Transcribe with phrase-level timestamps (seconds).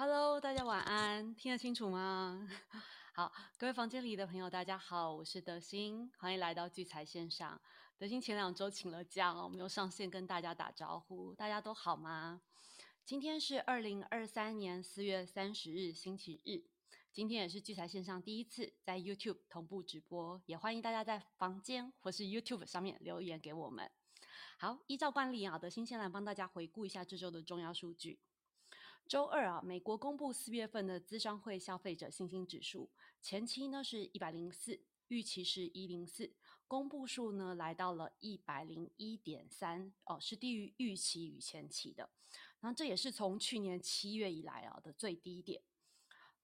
[0.00, 2.48] Hello，大家晚安，听得清楚吗？
[3.16, 7.60] 好，各位房间里的朋友，大家好，我是德心，欢迎来到聚财线上。
[7.98, 12.40] 德心前两周请了假，我没有上线跟大家打招呼，大家都好吗？
[13.04, 16.62] 今天是二零二三年四月三十日，星期日。
[17.12, 23.90] 今天也是聚财线上第一次在 YouTube 同步直播，也欢迎大家在房间或是 YouTube 上面留言给我们。
[24.60, 28.20] 好，依照惯例啊，德心先来帮大家回顾一下这周的重要数据。
[29.08, 32.90] 周二啊，美国公布四月份的资商会消费者信心指数，
[33.22, 36.30] 前期呢是一百零四，预期是一零四，
[36.66, 42.10] 公布数呢来到了一百零一点三，哦，是低于预期与前期的。
[42.60, 45.62] 那这也是从去年七月以来啊的最低点。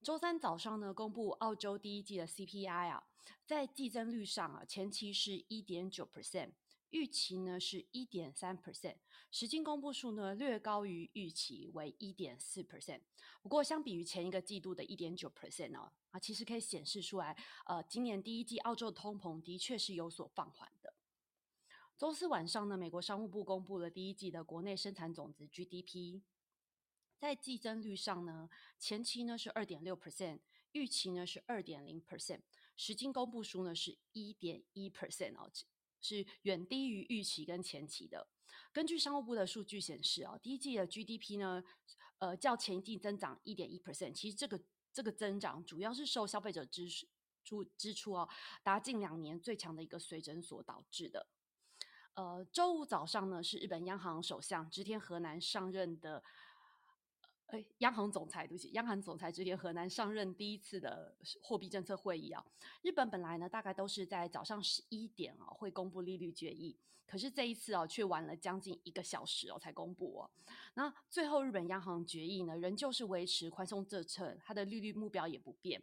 [0.01, 3.07] 周三早上呢，公布澳洲第一季的 CPI 啊，
[3.45, 6.53] 在季增率上啊，前期是一点九 percent。
[6.95, 8.95] 预期呢是一点三 percent，
[9.29, 13.01] 实际公布数呢略高于预期，为一点四 percent。
[13.41, 20.93] 不过相比于前一个季度的一点九 percent 呢，啊，其实可以显示出来，呃，今年第一季澳洲的通膨的确是有所放缓的。
[21.97, 26.21] 周四晚上呢，美国商务部公布了第一季的国内生产总值 GDP，
[27.17, 30.39] 在季增率上呢，前期呢是二点六 percent，
[30.71, 32.39] 预期呢是二点零 percent，
[32.77, 35.51] 实际公布数呢是一点一 percent 哦。
[36.05, 38.27] 是远低于预期跟前期的。
[38.71, 41.63] 根据商务部的数据显示啊，第一季的 GDP 呢，
[42.19, 44.13] 呃，较前一季增长一点一 percent。
[44.13, 44.61] 其实这个
[44.93, 46.87] 这个增长主要是受消费者支
[47.43, 48.29] 出支出哦，
[48.61, 51.27] 达近两年最强的一个水准所导致的。
[52.13, 56.23] 呃，周五早上呢，是日本央行首相织田河南上任的。
[57.55, 62.45] 哎，央行总裁对不起，央行总裁直田河南上任第一次的货币政策会议啊。
[62.81, 70.29] 日本本来呢，大概都是在早上十一点啊会公布利率决议，可是这一次哦，却晚了将近一个小时哦才公布哦。
[70.73, 75.81] 那最后日本央行决议呢，仍旧是维持宽松政策，它的利率目标也不变。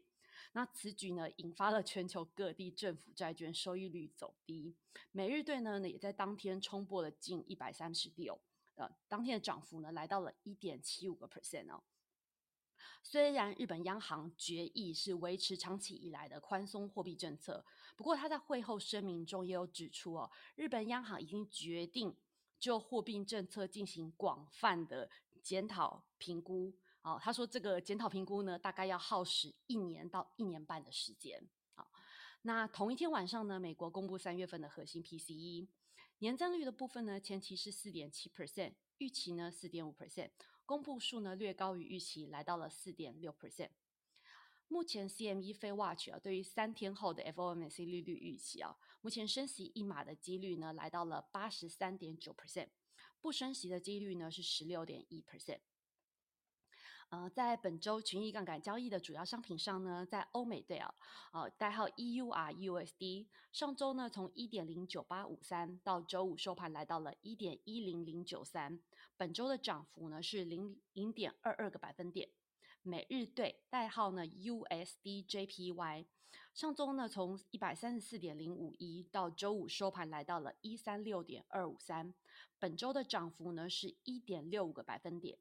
[0.53, 4.75] 那此举呢，引发了全球各地政府债券收益率走低，
[5.11, 8.39] 美日兑呢也在当天冲破了近一百三十六。
[9.09, 11.83] 当天的涨幅呢，来到了一点七五个 percent 哦。
[13.03, 17.65] 虽然日本央行决议是维持长期以来的宽松货币政策，
[17.97, 22.17] 不过他在会后声明中也有指出哦，日本央行已经决定
[22.59, 25.11] 就货币政策进行广泛的
[25.43, 26.73] 检讨评估。
[27.03, 31.45] 哦，他说这个检讨评估呢，大概要耗时一年到一年半的时间。
[31.75, 31.91] 好，
[32.43, 35.67] 那同一天晚上呢，美国公布三月份的核心 PCE。
[36.23, 40.31] 年增率的部分呢，前期是四点七 percent，预期呢四点五 percent，
[40.65, 43.71] 公布数呢略高于预期，来到了四点六 percent。
[44.69, 52.69] 目前 CME 非 Watch 啊，对于三天后的 FOMC 利率预期啊，目前升息一码的几率呢来到了八十三点九 percent，
[53.21, 55.59] 不升息的几率呢是十六点一 percent。
[57.13, 60.95] 呃，在本周群益杠杆交易的主要商品上呢，在欧美对啊，
[61.35, 68.81] 呃，代号 EURUSD，上周呢从一点零九八五三到周五收盘来到了一点一零零九三，
[69.19, 72.31] 本周的涨幅呢是零零点二二个百分点。
[72.81, 76.07] 每日对代号呢 USDJPY，
[76.55, 82.15] 上周呢从一百三十四点零五一到周五收盘来到了一三六点二五三，
[82.59, 85.37] 本周的涨幅呢是一点六五个百分点。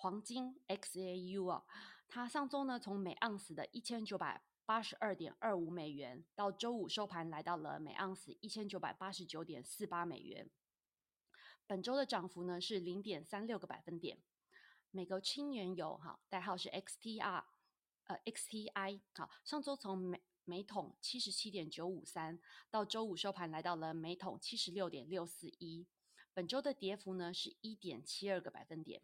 [0.00, 1.62] 黄金 XAU 啊，
[2.08, 10.48] 它上周呢从每盎司的一千九百八十二点二五美元，到周五收盘来到了每盎司一千九百八十九点四八美元。
[11.66, 14.16] 本周的涨幅呢是零点三六个百分点。
[14.90, 17.44] 美国轻原油哈，代号是 XTR，
[18.04, 22.40] 呃 XTI 好，上周从每每桶七十七点九五三，
[22.70, 25.86] 到周五收盘来到了每桶七十六点六四一。
[26.32, 29.02] 本周的跌幅呢是一点七二个百分点。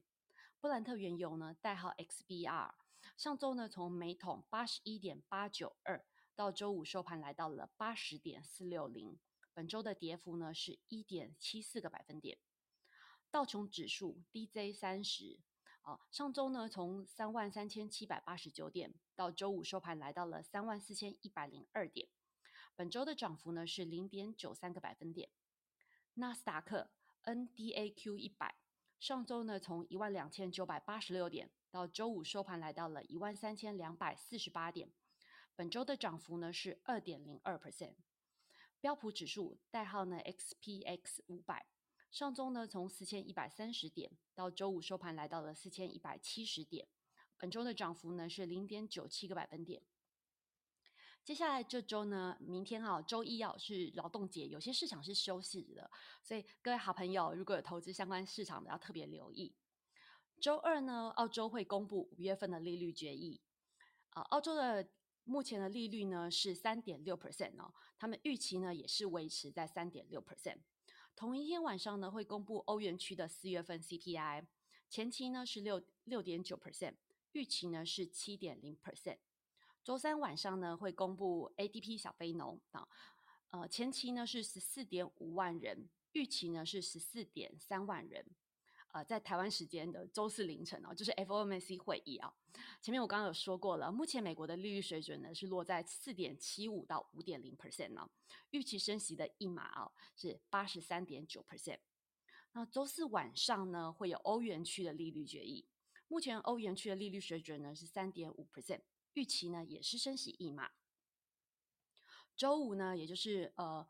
[0.66, 2.74] 布兰特原油呢，代号 XBR，
[3.16, 6.04] 上周呢从每桶八十一点八九二，
[6.34, 9.16] 到周五收盘来到了八十点四六零，
[9.54, 12.38] 本周的跌幅呢是一点七四个百分点。
[13.30, 15.38] 道琼指数 DJ 三十，
[15.82, 22.08] 啊，上周呢从三万三千七百八十九点，到周五收盘来到了三万四千一百零二点，
[22.74, 25.30] 本周的涨幅呢是零点九三个百分点。
[26.14, 26.90] 纳斯达克
[27.22, 28.56] NDAQ 一百。
[28.98, 34.90] 上周呢，从一万两千九百八十六点到周五收盘来到了一万三千两百四十八点，
[35.54, 37.94] 本周的涨幅呢是二点零二 percent。
[38.80, 41.66] 标普指数代号呢 XPX 五百，
[42.10, 46.88] 上周呢从四千一百三十点到周五收盘来到了四千一百七十点，
[47.36, 49.82] 本周的涨幅呢是零点九七个百分点。
[51.26, 55.90] 接下来这周呢，明天啊，周一啊是劳动节，有些市场是休息的，
[56.22, 59.52] 所以各位好朋友如果有投资相关市场的，要特别留意。
[60.40, 63.40] 周二呢，澳洲会公布五月份的利率决议。
[64.10, 64.88] 啊，澳洲的
[65.24, 70.58] 目前的利率呢是三点六 percent 哦，他们预期呢也是维持在三点六 percent。
[71.16, 74.46] 同一天晚上呢会公布欧元区的四月份 CPI，
[74.88, 76.94] 前期呢是六六点九 percent，
[77.32, 79.18] 预期呢是七点零 percent。
[79.86, 82.88] 周三晚上呢会公布 ADP 小非农啊，
[83.50, 88.26] 呃前期呢是十四点五万人，预期呢是十四点三万人。
[88.88, 92.34] 呃，在台湾时间的周四凌晨哦，就是 FOMC 会议啊。
[92.82, 98.10] 前面我刚刚有说过了，目前美国的利率水准呢是落在四点七五到五点零 percent 呢，
[98.50, 101.78] 预期升息的一码啊是八十三点九 percent。
[102.54, 105.68] 那周四晚上呢会有欧元区的利率决议，
[106.08, 108.80] 目前欧元区的利率水准呢是三点五 percent，
[109.16, 110.70] 预期呢也是升息一码。
[112.36, 113.86] 周五呢，也就是呃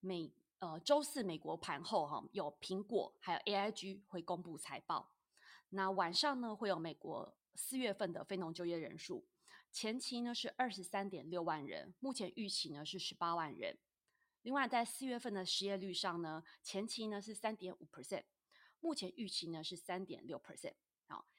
[0.00, 0.32] 美。
[0.58, 5.12] 呃，周四美国盘后哈有苹果还有 AIG 会公布财报，
[5.68, 9.26] 那晚上呢会有美国四月份的非农就业人数，
[9.70, 13.76] 前期呢是二十三点六万人，目前预期呢是十八万人。
[14.40, 18.24] 另外在四月份的失业率上呢，前期呢是三点五 percent，
[18.80, 20.72] 目前预期呢是三点六 percent。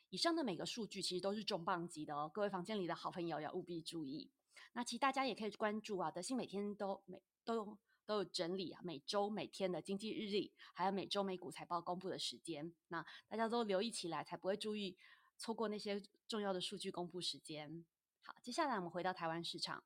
[0.09, 4.29] 以上的每个数据其实都是重磅级的哦，各位房间里的好朋友要务必注意。
[4.73, 7.77] 那其实大家也可以关注啊，德信每天都每都。
[8.07, 14.97] 都有整理啊，每周每天的经济日历，还有每周美股财报公布的时间，那大家都留意起来，才不会注意
[15.37, 17.83] 错过那些重要的数据公布时间。
[18.23, 19.83] 好，接下来我们回到台湾市场，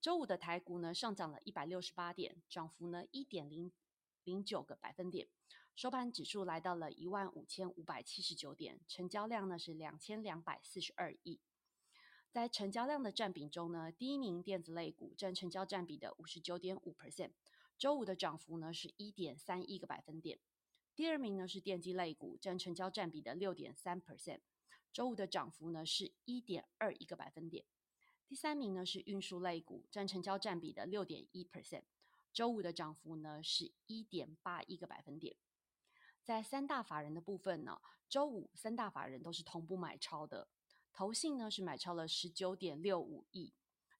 [0.00, 3.72] 周五的台股呢上涨了一百六十八点，涨幅呢一点零
[4.22, 5.26] 零九个百分点，
[5.78, 11.38] 收盘指数来到了一万五千五百七十九点，成交量呢是两千两百四十二亿。
[12.32, 17.30] 在成交量的占比中呢，第一名电子类股占成交占比的五十九点五 percent。
[17.78, 20.40] 周五的涨幅呢是一点三一个百分点，
[20.96, 24.40] 第二名呢是电机类股，占成交占比的六点三 percent，
[24.92, 27.64] 周五的涨幅呢是一点二一个百分点，
[28.26, 31.84] 第三名呢是运输类股，占成交占比的六点一 percent，
[32.32, 35.36] 周五的涨幅呢是一点八一个百分点。
[36.28, 40.46] 在三大法人的部分呢，周五三大法人都是同步买超的，
[40.92, 43.54] 投信呢是买超了十九点六五亿，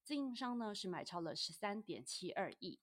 [0.05, 2.79] 自营商呢是买超了十三点七二亿。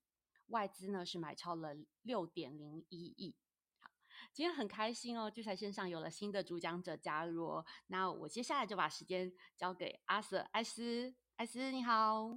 [0.47, 3.35] 外资呢是买超了六点零一亿。
[3.79, 3.91] 好，
[4.33, 7.65] 今天很开心哦，聚财线上有了新的主讲者加入哦。
[7.85, 12.35] 那我接下来就把时间交给阿 Sir 艾斯，艾斯你好。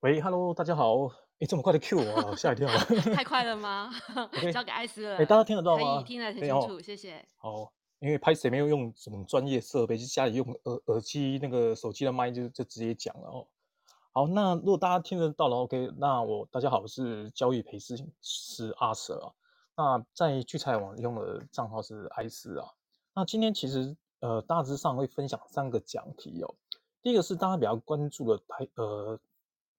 [0.00, 0.96] 喂，Hello，大家好。
[1.42, 2.68] 哎，这么快的 Q 我，吓一跳。
[3.12, 3.90] 太快了吗？
[4.54, 5.16] 交给艾斯了。
[5.16, 5.96] 哎，大家听得到吗？
[5.96, 7.26] 可以听得很清楚，谢谢。
[7.36, 13.48] 好，因为拍谁没有用什么专业设备，就家里用耳耳机那个手机的麦就就直接讲了哦。
[14.12, 19.32] 好，那如果大家听得到了，OK，那我大家好，我是交易培师师阿 Sir 啊。
[19.76, 22.68] 那在聚财网用的账号是艾斯啊。
[23.16, 26.54] 那今天其实呃大致上会分享三个讲题哦。
[27.02, 29.18] 第一个是大家比较关注的台呃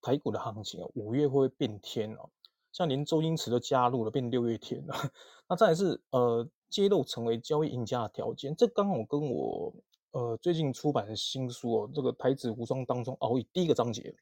[0.03, 2.29] 台股的行情哦，五月会不会变天哦？
[2.71, 4.95] 像连周星驰都加入了变六月天了。
[5.49, 9.73] 那再来是呃揭露成为交易赢家的条件，这刚好跟我。
[10.15, 14.13] 呃，最近出版的新书哦，这个台子无双当中哦，第一个章节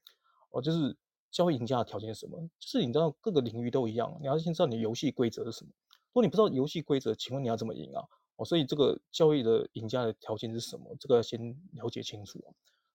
[0.51, 0.95] 哦，就是
[1.29, 2.39] 交易赢家的条件是什么？
[2.57, 5.71] 就是你知道各个领域都一样，你要先知道你的游戏规则是什么。
[6.11, 8.01] 如果你不知道游戏规则，请问你要怎么赢啊？
[8.37, 10.95] 哦，所以这个交易的赢家的条件是什么？
[10.97, 11.37] 这个要先
[11.73, 12.41] 了解清楚。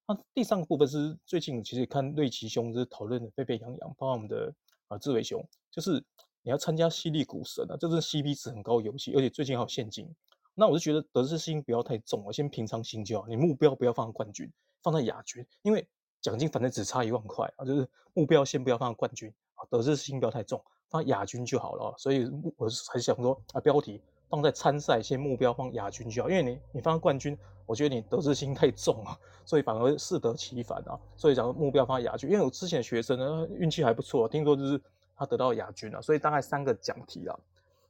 [0.08, 4.54] 那第三个部分是最近其实看瑞奇兄就是讨论的沸沸扬扬，包括我们的
[4.88, 6.02] 啊志伟兄，就是
[6.42, 10.08] 你要参加犀利股神啊，这是 CP 值很高游戏，而且最近还有现金。
[10.54, 13.26] 那我就觉得得失心不要太重了，先平常心就好。
[13.26, 14.50] 你目标不要放在冠军，
[14.82, 15.86] 放在亚军，因为
[16.20, 17.64] 奖金反正只差一万块啊。
[17.64, 21.94] 就是目标先不要放在冠军啊，得失心不要太重，放亚军就好了。
[21.98, 26.28] 所以我还想说啊，标题放在参赛，先目标放亚军就好。
[26.28, 30.98] 因为你你放冠军，我觉得你得失心太重了，所以反而适得其反啊。
[31.16, 34.80] 所以讲目标放在亚军，因为我之前学生呢运气还不错，听说就是
[35.16, 37.38] 他得到亚军了，所以大概三个奖题啊。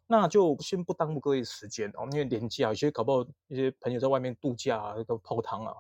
[0.07, 5.75] 那就先不耽误各位时间哦，因为年假有些搞不好一些朋友在外面度假啊，都泡汤啊。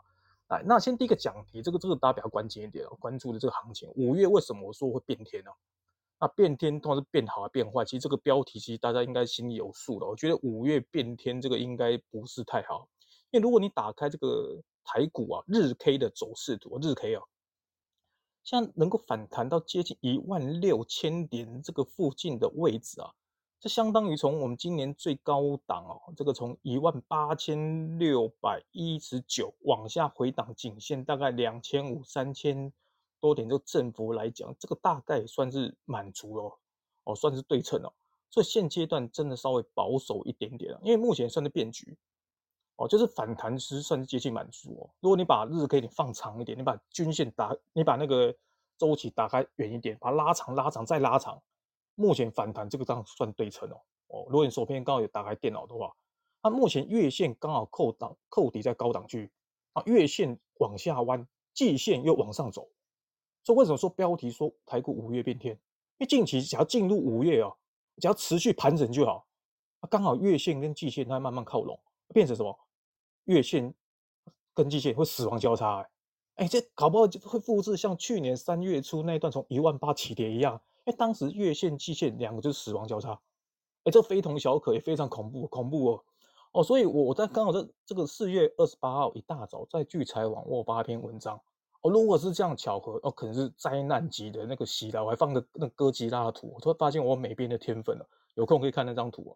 [0.49, 5.51] 来，那先第一个讲题，这个这个大家比较关键一点哦，关注的这个行情，五月为什么我说会变天呢？
[6.19, 7.85] 那变天通常是变好还是变坏？
[7.85, 10.07] 其实这个标题其实大家应该心里有数的。
[10.07, 12.89] 我觉得五月变天这个应该不是太好，
[13.31, 17.23] 因为如果你打开这个台股啊日 K 的走势图，日 K 啊，
[18.43, 23.11] 像能够反弹到接近一万六千点这个附近的位置啊。
[23.59, 32.73] 这相当于从我们今年最高档哦，这个从一万八千六百一十九往下回档颈线，大概两千五三千
[33.21, 36.59] 多点，这个振幅来讲，这个大概算是满足了
[37.05, 37.93] 哦，算是对称哦。
[38.31, 41.97] 所以现阶段真的稍微保守一点点了，因为目前算是变局，
[42.77, 44.91] 哦，就是反弹是算是接近满足哦。
[45.01, 48.35] 如果你把日 K 你放长一点，你把均线打，你把那个
[48.77, 51.41] 周期打开远一点，把它拉长、拉长再拉长，
[51.95, 53.81] 目前反弹这个当算对称哦。
[54.09, 55.95] 哦，如果你手边刚好有打开电脑的话，
[56.43, 59.31] 它目前月线刚好扣档扣底在高档区
[59.73, 62.69] 啊，月线往下弯，季线又往上走。
[63.47, 65.55] 所以为什么说标题说台股五月变天？
[65.55, 65.61] 因
[66.01, 67.57] 为近期只要进入五月哦，
[67.99, 69.25] 只要持续盘整就好。
[69.79, 71.79] 啊，刚好月线跟季线它慢慢靠拢，
[72.13, 72.59] 变成什么？
[73.27, 73.73] 月线
[74.53, 75.79] 跟季线会死亡交叉，
[76.35, 83.17] 哎，哎，这搞不好就会复制像去年三月初那一段从一万八起跌一样，因为当时月线、季线两个就是死亡交叉，
[83.85, 86.05] 哎，这非同小可，也非常恐怖，恐怖哦，
[86.51, 91.41] 哦，所以我我在刚好在这个四月二十八号一大早在聚财网我发一篇文章，
[91.83, 99.33] 哦，如果是这样巧合，哦，可能是灾难级的那个袭来，我还放个那哥吉拉的图，我突然发现我美编的天分了，有空可以看那张图啊。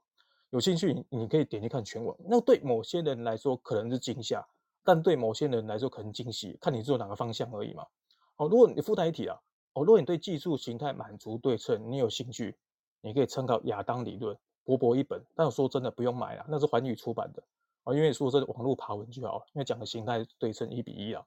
[0.50, 2.16] 有兴趣，你可以点击看全文。
[2.28, 4.44] 那对某些人来说可能是惊吓，
[4.82, 7.86] 但对某些人来说可能惊喜，看你做哪个方向而已嘛。
[8.34, 9.38] 哦，如果你附带一体啊，
[9.74, 12.56] 哦，如果你对技术形态满足对称你有兴趣，
[13.00, 15.24] 你可以参考亚当理论，薄薄一本。
[15.36, 17.40] 但我说真的不用买了，那是环宇出版的
[17.84, 21.24] 啊，因为说这网络爬文就好，因为讲的形态对称一比一啊。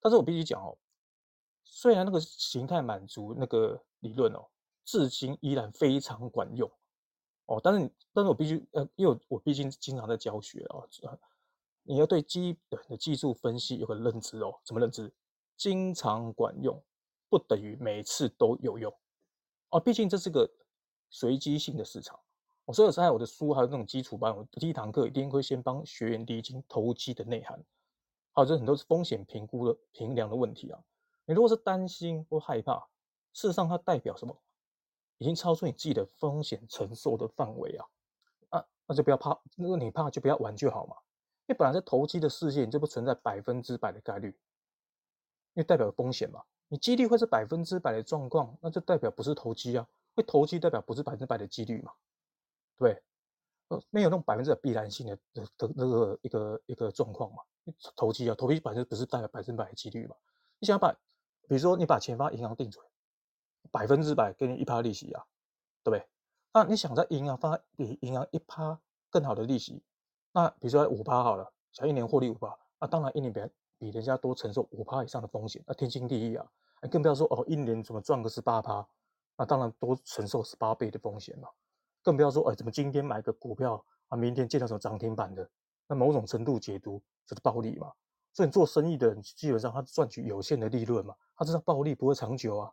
[0.00, 0.76] 但是我必须讲哦，
[1.64, 4.46] 虽然那个形态满足那个理论哦，
[4.84, 6.70] 至今依然非常管用。
[7.46, 10.82] 哦，但是，但是我必须，呃，因为我毕竟经常在教学啊，
[11.84, 14.58] 你要对基本的技术分析有个认知哦。
[14.64, 15.12] 什么认知？
[15.56, 16.82] 经常管用，
[17.28, 18.92] 不等于每次都有用。
[19.70, 20.50] 哦，毕竟这是个
[21.08, 22.18] 随机性的市场。
[22.64, 27.64] 我所以在我的书还有那种基础班，我第一堂课一定会先帮学员理清投机的内涵，
[28.36, 30.78] 还有这很多是风险评估的评量的问题啊。
[31.24, 32.78] 你如果是担心或害怕，
[33.32, 34.38] 事实上它代表什么？
[35.16, 37.86] 已经超出你自己的风险承受的范围啊，
[38.50, 40.94] 啊，那就不要怕，如果你怕就不要玩就好嘛。
[41.46, 44.28] 因为本来在投机的世界，你就不存在百分之百的概率，
[45.54, 46.44] 因为代表风险嘛。
[46.68, 49.88] 你几率会是百分之百的状况，那就代表不是投机啊。
[50.14, 51.92] 会投机代表不是百分之百的几率嘛，
[52.76, 53.02] 对，
[53.68, 57.42] 呃，没有那种百分之百必然性的的的那个一个一个状况嘛。
[57.94, 60.16] 投机啊，投机本身不是代表百分百的几率嘛。
[60.58, 60.92] 你想把，
[61.48, 62.84] 比如说你把钱放银行定存。
[63.72, 65.26] 百分之百给你一趴利息啊，
[65.82, 66.08] 对不对？
[66.54, 68.80] 那你想在银行发比银行一趴
[69.10, 69.82] 更好的利息，
[70.30, 73.40] 那比如说五趴好了，想一年获利五趴，那当然一年比
[73.76, 76.46] 比人家多承受五趴以上的风险，那天经地义啊。
[76.92, 78.86] 更不要说哦，一年怎么赚个十八趴，
[79.36, 81.48] 那当然多承受十八倍的风险嘛。
[82.02, 85.50] 更不要说哎，怎么今天买个股票啊，明天见到什么涨停板的，
[85.86, 87.92] 那某种程度解读这是暴利嘛。
[88.32, 92.72] 所以你做生意的人基本上他赚取有限的利润嘛，他知道暴利不会长久啊。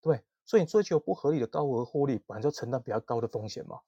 [0.00, 3.80] 对，所以你追求不合理的高额获利，本来就承担比较高的风险嘛。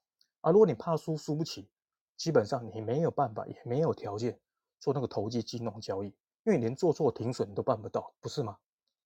[0.42, 1.68] 啊，如果你怕输输不起，
[2.16, 4.38] 基本上你没有办法，也没有条件
[4.78, 6.08] 做那个投机金融交易，
[6.44, 8.56] 因为你连做错停损都办不到，不是吗？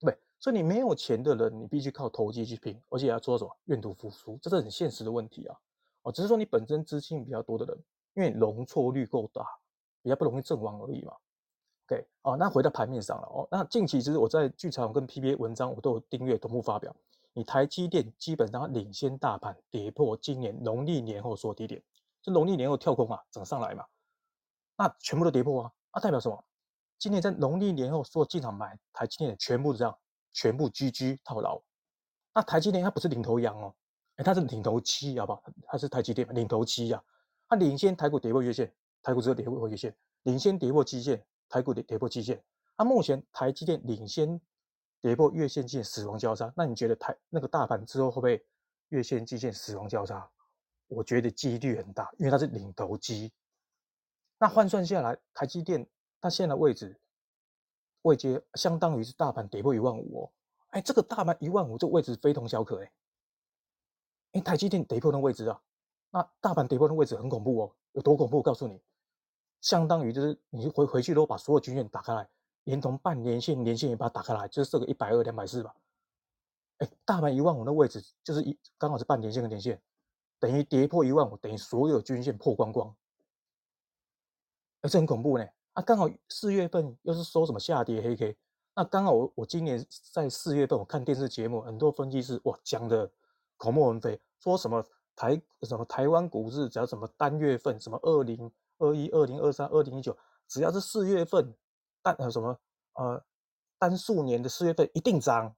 [0.00, 0.20] 对不对？
[0.38, 5.56] 所以你没有钱的人，你必须靠投机去拼，而且要做什么愿赌服输，这是很现实的问题啊。
[6.02, 7.78] 哦，只是说你本身资金比较多的人，
[8.14, 9.46] 因为容错率够大，
[10.02, 11.12] 比较不容易阵亡而已嘛。
[11.86, 13.48] OK，哦，那回到盘面上了哦。
[13.50, 16.94] 那近期其实我在剧场跟 PBA 文章我都有订阅同步发表。
[17.32, 21.80] 你台积电基本上领先大盘跌破今年农历年后说低点，
[22.20, 23.86] 这农历年后跳空啊，涨上来嘛，
[24.76, 26.44] 那全部都跌破啊，那代表什么？
[26.98, 29.96] 今年在农历年后说进场买台积电的全部这样，
[30.32, 31.60] 全部居居套牢。
[32.34, 33.74] 那台积电它不是领头羊哦，
[34.16, 35.42] 哎，它是领头七，好不好？
[35.66, 37.02] 它是台积电领头七呀，
[37.50, 41.22] 它领先台股跌破月线，台股只有跌破月线，领先跌破基线。
[41.52, 42.40] 台股跌跌破基线，
[42.78, 44.40] 那目前台积电领先
[45.00, 48.46] 跌破月线线死亡交叉，那你觉得台那个大盘之后会不会
[48.90, 50.30] 月线基线死亡交叉？
[50.86, 53.32] 我觉得几率很大，因为它是领头机。
[54.38, 55.84] 那换算下来，台积电
[56.20, 57.00] 它现在的位置
[58.02, 60.32] 位阶相当于是大盘跌破一万五哦。
[60.68, 62.92] 哎，这个大盘一万五这个位置非同小可哎。
[64.34, 65.60] 哎，台积电跌破那位置啊，
[66.10, 68.38] 那大盘跌破的位置很恐怖哦，有多恐怖？
[68.38, 68.80] 我告诉你。
[69.60, 72.26] 相当于就是你回回去，都把所有均线打开来，
[72.64, 75.74] 连同半年线、年线也把它打开来，就是这个一百二、两百四吧。
[76.78, 79.78] 哎，大盘一万五的位置就是一刚好是半年线跟年线，
[80.38, 82.94] 等于跌破一万五，等于所有均线破光光。
[84.80, 85.46] 哎，这很恐怖呢。
[85.74, 88.36] 啊，刚好四月份又是说什么下跌黑 K，
[88.74, 93.10] 那刚好我我今年在四月份我看电视节目，很多分析师哇讲的
[93.58, 94.82] 口沫横飞，说什么
[95.20, 98.50] 台什么台湾股市只要什么单月份什么二零。
[98.82, 100.16] 二一、二零、二三、二零一九，
[100.48, 101.54] 只要是四月份
[102.00, 102.58] 单呃什么
[102.94, 103.22] 呃
[103.78, 105.54] 单数年的四月份一定涨，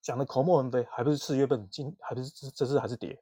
[0.00, 3.20] 讲的口沫横飞，还不是四月份今还不是这这次还是跌，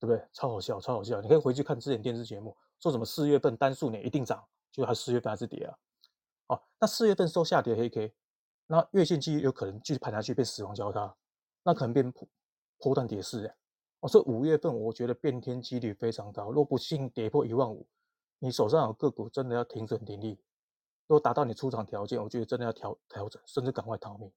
[0.00, 0.26] 对不对？
[0.32, 1.20] 超好笑，超好笑！
[1.20, 5.76] 你可以回去看之前电视节目，说什么四月份单数年一定涨，就它四月份还是跌啊。
[6.46, 8.14] 哦，那四月份收下跌黑 K，
[8.66, 11.14] 那月线机有可能继续盘下去变死亡交叉，
[11.62, 12.26] 那可能变破
[12.78, 13.54] 破断跌势哎。
[14.06, 16.52] 哦，所以五月份我觉得变天几率非常高。
[16.52, 17.84] 若不幸跌破一万五，
[18.38, 20.38] 你手上有个股真的要停损停利。
[21.08, 24.30] 若达到你出场条件，我觉得真的要调调整，甚至赶快逃命。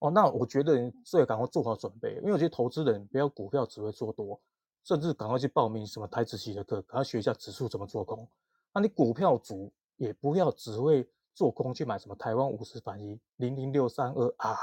[0.00, 4.38] 哦，那我觉得你最好赶快做好准备，因为我觉得投资人不要股票只会做多，
[4.84, 8.28] 甚至赶快去报名什么台子期的课，赶快学一下指数怎么做空。
[8.74, 14.56] 那你股票组也不要只会做空去买什么台湾五十反一零零六三二啊，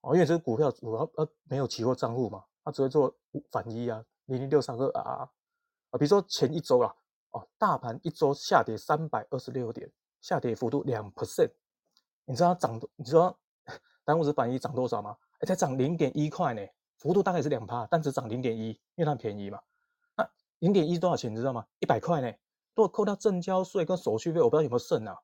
[0.00, 2.44] 哦，因为这个股票主要呃没有期货账户嘛。
[2.64, 3.14] 他只会做
[3.50, 5.28] 反一啊，零零六三二啊
[5.90, 6.94] 啊，比如说前一周啦，
[7.30, 9.90] 哦，大盘一周下跌三百二十六点，
[10.20, 11.50] 下跌幅度两 percent，
[12.24, 13.38] 你知道它涨，你知道
[14.04, 15.16] 单五十反一涨多少吗？
[15.38, 16.66] 哎，才涨零点一块呢，
[16.98, 19.60] 幅度大概是两趴，但只涨零点一，因为它便宜嘛。
[20.16, 21.32] 那零点一多少钱？
[21.32, 21.66] 你知道吗？
[21.78, 22.30] 一百块呢。
[22.74, 25.18] 如果扣掉证交税跟手续费，我不知道有没有剩啊。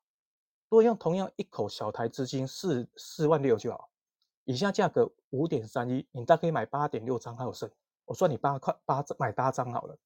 [0.68, 3.88] 如果用同样一口小台资金四四万六就好。
[4.46, 7.68] 以下价格五点三一，你大概可以买八点六张还有剩，
[8.04, 9.98] 我算你八块八买八张好了。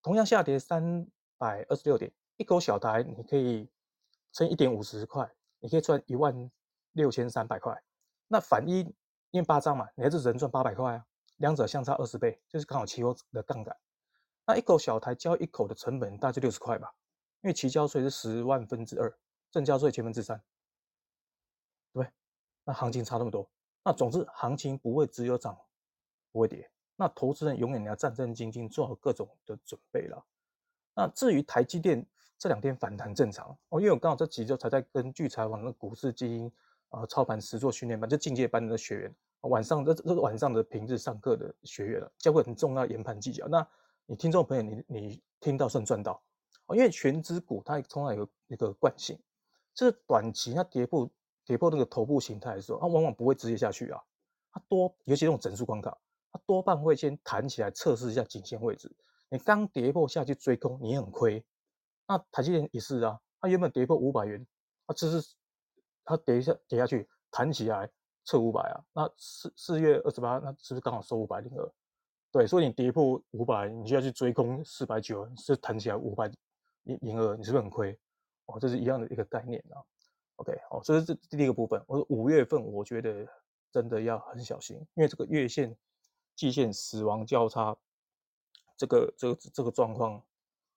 [0.00, 3.68] 同样下跌三百二十六点，一口小台你可以
[4.32, 5.28] 乘一点五十块，
[5.58, 6.50] 你可以赚一万
[6.92, 7.82] 六千三百块。
[8.28, 8.80] 那反一
[9.32, 11.06] 因为八张嘛，你还是只能赚八百块啊，
[11.38, 13.76] 两者相差二十倍，就是刚好期货的杠杆。
[14.46, 16.94] 那一口小台交一口的成本大概就六十块吧，
[17.40, 19.18] 因为期交税是十万分之二，
[19.50, 20.38] 正交税千分之三，
[21.92, 22.12] 对不对？
[22.66, 23.50] 那行情差那么多。
[23.84, 25.54] 那总之，行情不会只有涨，
[26.32, 26.70] 不会跌。
[26.96, 30.24] 那投资人永远要战战兢兢，做好各种的准备了。
[30.94, 32.06] 那至于台积电
[32.38, 36.50] 这两天反弹正常哦，因为我刚好这几周才在跟聚财网的股市基因
[36.88, 43.46] 啊操盘实做训练班，就进阶班的学员，晚上这这个晚上的平日上课的学员了，教会很重要研盘技巧。
[43.48, 43.66] 那
[44.06, 46.22] 你听众朋友，你你听到算赚到
[46.66, 49.18] 哦，因为全指股它通常有一个惯性，
[49.74, 51.10] 就是短期它跌破。
[51.44, 54.00] 跌破那个头部形态的时候，它往往不会直接下去啊，
[54.52, 55.96] 它多，尤其这种整数关卡，
[56.32, 58.90] 它多半会先弹起来测试一下颈线位置。
[59.28, 61.44] 你刚跌破下去追空，你很亏。
[62.06, 64.46] 那台积电也是啊，它原本跌破五百元，
[64.86, 65.34] 它只是
[66.04, 67.90] 它跌一下跌下去，弹起来
[68.24, 68.84] 测五百啊。
[68.92, 71.72] 那四四月二十八，那是不是刚好收五百零二？
[72.30, 76.30] 对，所以你跌破五百，你就要去追空四百九，是弹起来五百
[76.82, 77.98] 零零二，你是不是很亏？
[78.46, 79.82] 哦，这是一样的一个概念啊。
[80.36, 81.80] OK，好，这是这第一个部分。
[81.86, 83.24] 我说五月份，我觉得
[83.70, 85.76] 真的要很小心，因为这个月线、
[86.34, 87.76] 季线死亡交叉，
[88.76, 90.20] 这个、这个、这个状况，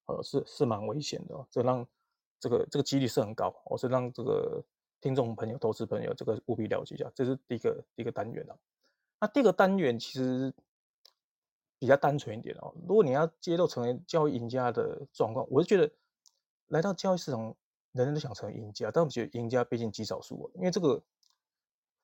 [0.05, 1.47] 呃，是是蛮危险的。
[1.49, 1.85] 这让
[2.39, 4.63] 这个这个几率是很高，我是让这个
[5.01, 7.11] 听众朋友、投资朋友这个务必了解一下。
[7.15, 8.55] 这是第一个第一个单元啊。
[9.19, 10.53] 那第二个单元其实
[11.79, 12.71] 比较单纯一点哦。
[12.87, 15.91] 如果你要揭露成为交易赢家的状况，我是觉得
[16.67, 17.55] 来到交易市场。
[17.97, 21.01] 人人都想成为赢家，但我觉得赢家毕竟极少数因为这个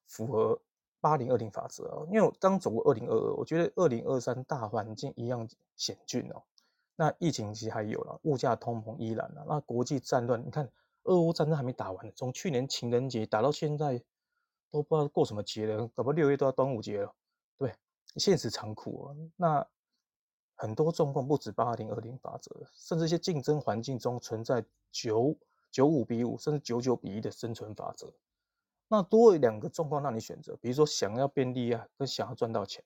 [0.08, 0.60] 符合
[0.99, 2.03] 八零二零法则啊。
[2.08, 6.43] 因为我刚走过二零二二，我觉得二零二三大环境一样险峻哦。
[6.95, 9.45] 那疫情其实还有了，物价通膨依然了。
[9.47, 10.69] 那国际战乱，你看
[11.03, 13.97] 俄乌战争还没打完，从去年情人节打到现在，
[14.69, 17.13] 都不知道过什么节了，搞不六月都要端午节了。
[17.58, 17.73] 对，
[18.17, 19.15] 现实残酷啊。
[19.36, 19.67] 那
[20.56, 25.36] 很多状况不止八零二零法则，甚至一些竞争环境中存在九。
[25.73, 28.13] 九五比五，甚至九九比一的生存法则。
[28.88, 32.83] 那多两个状况让你选择，比如说想要变厉害跟想要赚到钱，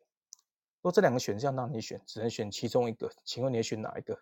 [0.82, 4.18] 若这两个选项让你选，只能选其中一个，请问你选哪一个？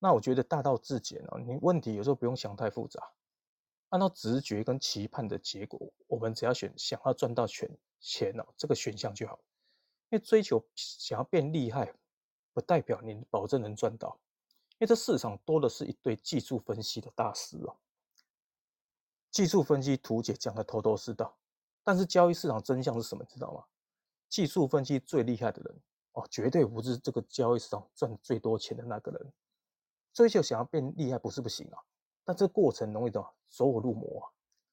[0.00, 3.12] 那我觉得大道至简哦，你问题有时候不用想太复杂，
[3.90, 9.38] 按照直觉跟期盼的结果，我们只要选想要赚到钱钱哦这个选项就好。
[10.08, 11.94] 因为追求想要变厉害，
[12.52, 14.18] 不代表你保证能赚到。
[14.80, 17.76] 因为这市场多的是一堆技术分析的大师哦，
[19.30, 21.36] 技术分析图解讲的头头是道，
[21.84, 23.22] 但是交易市场真相是什么？
[23.26, 23.62] 知道吗？
[24.30, 25.80] 技术分析最厉害的人
[26.12, 29.32] 哦，绝对不是这个交易市场赚最多钱的那个人。
[30.14, 31.78] 追求想要变厉害不是不行啊，
[32.24, 34.24] 但这过程容易怎么走火入魔啊？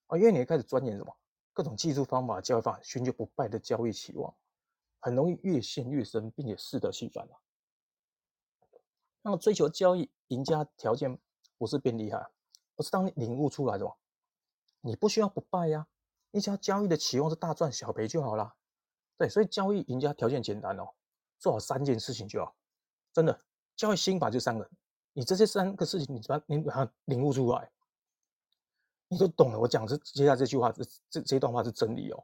[0.07, 1.13] 啊，因为你开始钻研什么
[1.51, 4.33] 各种技术方法、交易法，寻求不败的交易期望，
[5.01, 7.35] 很容易越陷越深，并且适得其反啊。
[9.27, 11.19] 那么追求交易赢家条件
[11.57, 12.17] 不是变厉害，
[12.77, 13.85] 而是当你领悟出来的，
[14.79, 15.85] 你不需要不败呀，
[16.31, 18.55] 你只要交易的期望是大赚小赔就好了。
[19.17, 20.93] 对，所以交易赢家条件简单哦，
[21.39, 22.55] 做好三件事情就好。
[23.11, 23.41] 真的，
[23.75, 24.69] 交易心法就三个，
[25.11, 27.69] 你这些三个事情你把你把它领悟出来，
[29.09, 29.59] 你就懂了。
[29.59, 32.23] 我讲这接下来这句话，这这这段话是真理哦。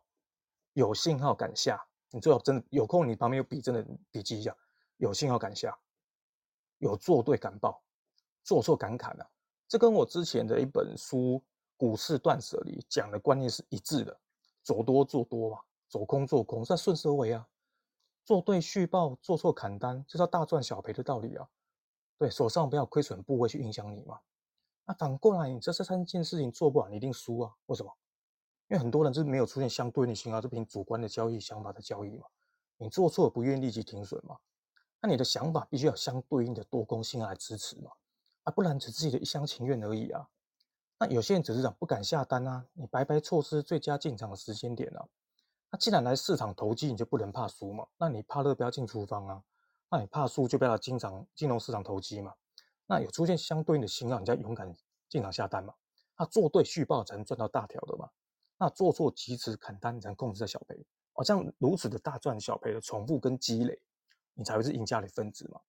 [0.72, 4.56] 有信号敢下，你最好真的有空，你旁边有笔，真的笔记一下。
[4.96, 5.78] 有信号敢下。
[6.84, 7.82] 有做对敢报，
[8.44, 9.26] 做错敢砍啊！
[9.70, 11.18] 这跟我之前的一本书
[11.78, 14.20] 《股市断舍离》讲的观念是一致的，
[14.62, 17.48] 走多做多嘛，走空做空，在顺势而为啊，
[18.26, 21.48] 做对续报，做错砍单，就是大赚小赔的道理啊。
[22.18, 24.20] 对手上不要亏损部位去影响你嘛。
[24.86, 27.54] 那反过来，你这这三件事情做不好，你一定输啊。
[27.68, 27.92] 为什么？
[28.68, 32.26] 因为很多人就是没有出现相对应性啊，就凭主观的交易想法的交易嘛。
[32.76, 34.38] 你做错不愿意立即停损嘛？
[35.06, 37.92] 那你的想法必须要相对应的多空性来支持嘛？
[38.44, 40.26] 啊，不然只自己的一厢情愿而已啊。
[40.98, 45.06] 那有些人只是讲不敢下单啊，你白白错失最佳进场的时间点啊。
[45.70, 47.86] 那既然来市场投机，你就不能怕输嘛？
[47.98, 49.44] 那你怕热不要进厨房啊？
[49.92, 52.34] 那你怕输就不要经常金融市场投机嘛？
[52.86, 54.74] 那有出现相对应的信号，你再勇敢
[55.10, 55.74] 进场下单嘛？
[56.18, 58.10] 那做对续报才能赚到大条的嘛？
[58.58, 60.86] 那做错及时砍单，才能控制在小赔。
[61.16, 63.78] 哦，这样如此的大赚小赔的重复跟积累，
[64.34, 65.60] 你才会是赢家的分子嘛？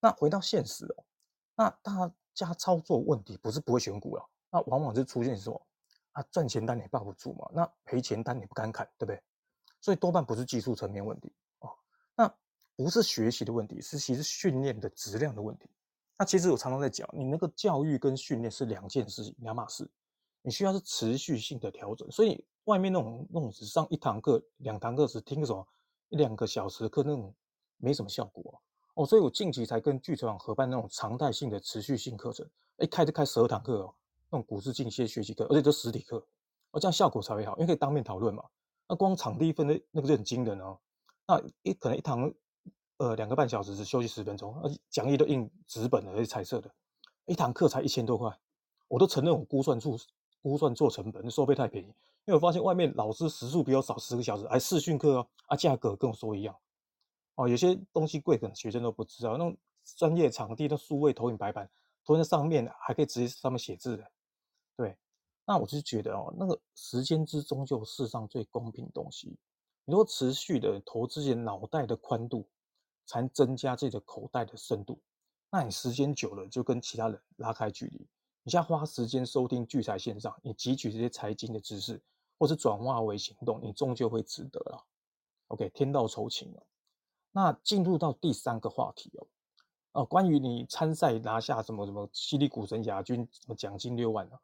[0.00, 1.04] 那回到现实哦，
[1.54, 5.66] 那大家操作问题不是不会选股了，那往往是出现什么？
[6.12, 7.48] 啊，赚钱单你抱不住嘛？
[7.52, 9.22] 那赔钱单你不敢砍，对不对？
[9.80, 11.70] 所以多半不是技术层面问题哦，
[12.14, 12.32] 那
[12.76, 15.70] 不是学习的问题，是其实训练的质量的问题。
[16.18, 19.90] 那其实我常常在讲，你那个教育跟训练是两件事情，两码事。
[20.44, 25.64] 你需要是持续性的调整，所以外面那种那种只上一堂课、两堂课，只听个什么
[26.08, 27.32] 一两个小时课，那种
[27.82, 28.60] 没什么效果
[28.94, 29.04] 哦。
[29.04, 32.46] 所以我近期才跟巨成网合办那种常态性的持续性课程，
[32.78, 33.94] 一开就开十二堂课哦，
[34.30, 36.24] 那种股市进阶学习课，而且都实体课，
[36.70, 38.44] 哦，这样效果才会好，因为可以当面讨论嘛。
[38.88, 40.78] 那光场地分的那个就很惊人哦。
[41.26, 42.32] 那一可能一堂
[42.98, 46.70] 呃两个半小时只休息十分钟，而且讲义都印纸本的，而且彩色的，
[47.26, 48.34] 一堂课才一千多块，
[48.88, 49.96] 我都承认我估算错。
[50.42, 51.94] 估算做成本，收费太便宜，因
[52.26, 56.52] 为我发现外面老师时数比我少十个小时，还试训课哦，啊，价格跟我说一样，
[57.36, 59.56] 哦，有些东西贵，可能学生都不知道，那种
[59.96, 61.68] 专业场地的数位投影白板，
[62.04, 64.10] 投在上面还可以直接上面写字的，
[64.76, 64.96] 对，
[65.46, 69.36] 那我就觉得哦，那个时间之中就世上最公平东西，
[69.84, 72.46] 你如果持续的投自己脑袋的宽度，
[73.06, 75.00] 才增加自己的口袋的深度，
[75.50, 78.06] 那你时间久了就跟其他人拉开距离。
[78.44, 82.00] 你现在花时间收听聚财线上，你汲取这些财经的知识，
[82.38, 84.84] 或是转化为行动，你终究会值得了。
[85.48, 86.62] OK，天道酬勤哦。
[87.32, 89.26] 那进入到第三个话题哦，
[89.92, 94.38] 哦，关于你参赛拿下什么什么犀利股神亚军，什么奖金六万啊？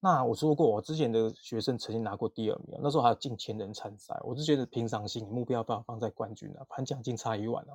[0.00, 7.72] 那我说过，我之前的学生曾经拿过第二名，那时候还有近千人参赛，我是觉得平常心，目标不要放在冠军啊，反正奖金差一万啊。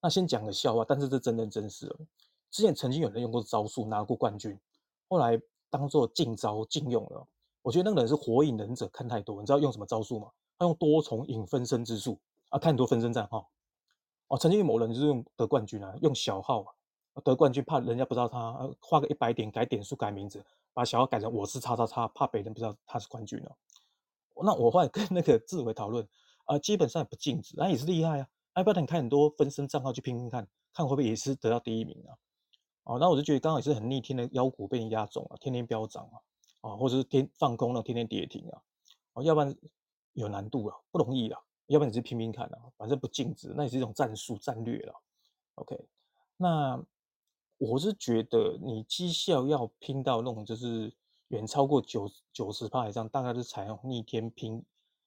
[0.00, 1.96] 那先讲个笑话，但是这真人真事哦。
[2.52, 4.56] 之前曾经有人用过招数拿过冠军。
[5.08, 7.26] 后来当做禁招禁用了，
[7.62, 10.30] 我觉得那个人是火影忍者看太多，你知道用什么招数吗？
[10.58, 12.18] 他用多重影分身之术
[12.50, 13.38] 啊，看很多分身账号。
[13.38, 13.46] 哦，
[14.28, 16.74] 哦曾经有某人就是用得冠军啊，用小号
[17.24, 23.56] 得冠军，怕人家不知道他，画个一百点改点数改名字，把小号改成我是叉叉叉，怕别人不知道他是冠军了。
[24.42, 26.06] 那我后来跟那个志伟讨论
[26.44, 28.28] 啊，基本上也不禁止，那也是厉害啊。
[28.54, 32.16] 要不然你看很多分身账号去拼拼看，看会不会也是得到第一名啊？
[32.84, 36.20] 哦，那我就觉得刚好也是很逆天的妖股被你压中了，天天飙涨啊，
[36.60, 38.60] 啊，或者是天放空了，天天跌停啊，
[39.14, 39.56] 哦，要不然
[40.12, 44.94] 有难度啊，不容易啊，要不然你是拼拼看啊，反正不静止，那也是一种战术战略了。
[45.56, 45.78] OK，
[46.36, 46.80] 那
[47.58, 50.92] 我是觉得你绩效要拼到那种就是
[51.28, 54.62] 远超过九九十趴以上，大概是采用逆天拼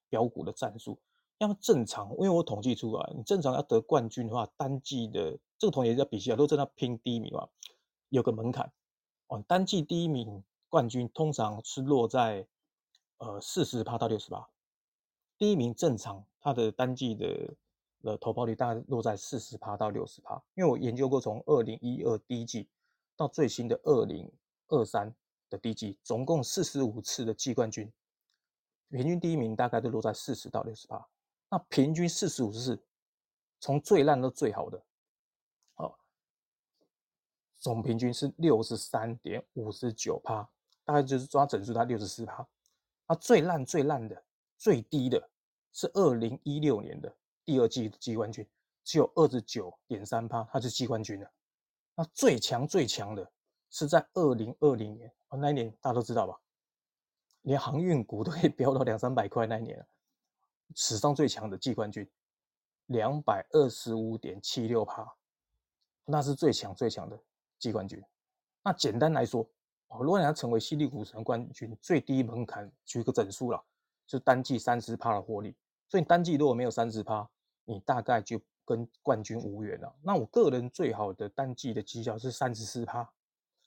[0.09, 0.99] 标股的战术。
[1.37, 7.47] 要么正常，因为我统计出来，你正常要得冠军的话，单季的这个同学要比较，都正在拼第一名嘛，
[8.09, 8.69] 有个门槛
[9.27, 9.41] 哦。
[9.47, 12.45] 单季第一名冠军通常是落在
[13.19, 14.49] 呃四十趴到六十八，
[15.39, 17.55] 第一名正常他的单季的
[18.03, 20.35] 呃投保率大概落在四十趴到六十趴。
[20.53, 22.67] 因为我研究过从二零一二第一季
[23.15, 24.29] 到最新的二零
[24.67, 25.15] 二三
[25.49, 27.89] 的第一季，总共四十五次的季冠军，
[28.89, 31.07] 平均第一名大概都落在四十到六十趴。
[31.49, 32.83] 那平均四十五次，
[33.61, 34.83] 从最烂到最好的，
[35.75, 35.95] 哦，
[37.59, 40.47] 总平均是六十三点五十九趴，
[40.83, 42.45] 大概就是抓整数，它六十四趴。
[43.07, 44.23] 那最烂最烂的
[44.59, 45.29] 最低的
[45.71, 48.47] 是二零一六年的第二季季冠军，
[48.83, 51.31] 只有二十九点三趴，它是季冠军了。
[51.95, 53.31] 那最强最强的
[53.69, 56.37] 是在二零二零年，那一年大家都知道吧？
[57.43, 59.87] 连航运股都可以飙到两三百块那一年。
[60.75, 62.07] 史上最强的季冠军，
[62.87, 65.09] 两百二十五点七六趴，
[66.03, 67.17] 那是最强最强的
[67.57, 68.03] 季冠军。
[68.61, 69.49] 那简单来说，
[69.87, 73.65] 哦，如果你要成为犀利股神冠军，最低门槛举个整数了，
[74.09, 75.55] 就单季三十趴的获利。
[75.87, 77.29] 所以单季如果没有三十趴，
[77.65, 79.95] 你大概就跟冠军无缘了。
[80.01, 83.07] 那我个人最好的单季的绩效是三十四趴，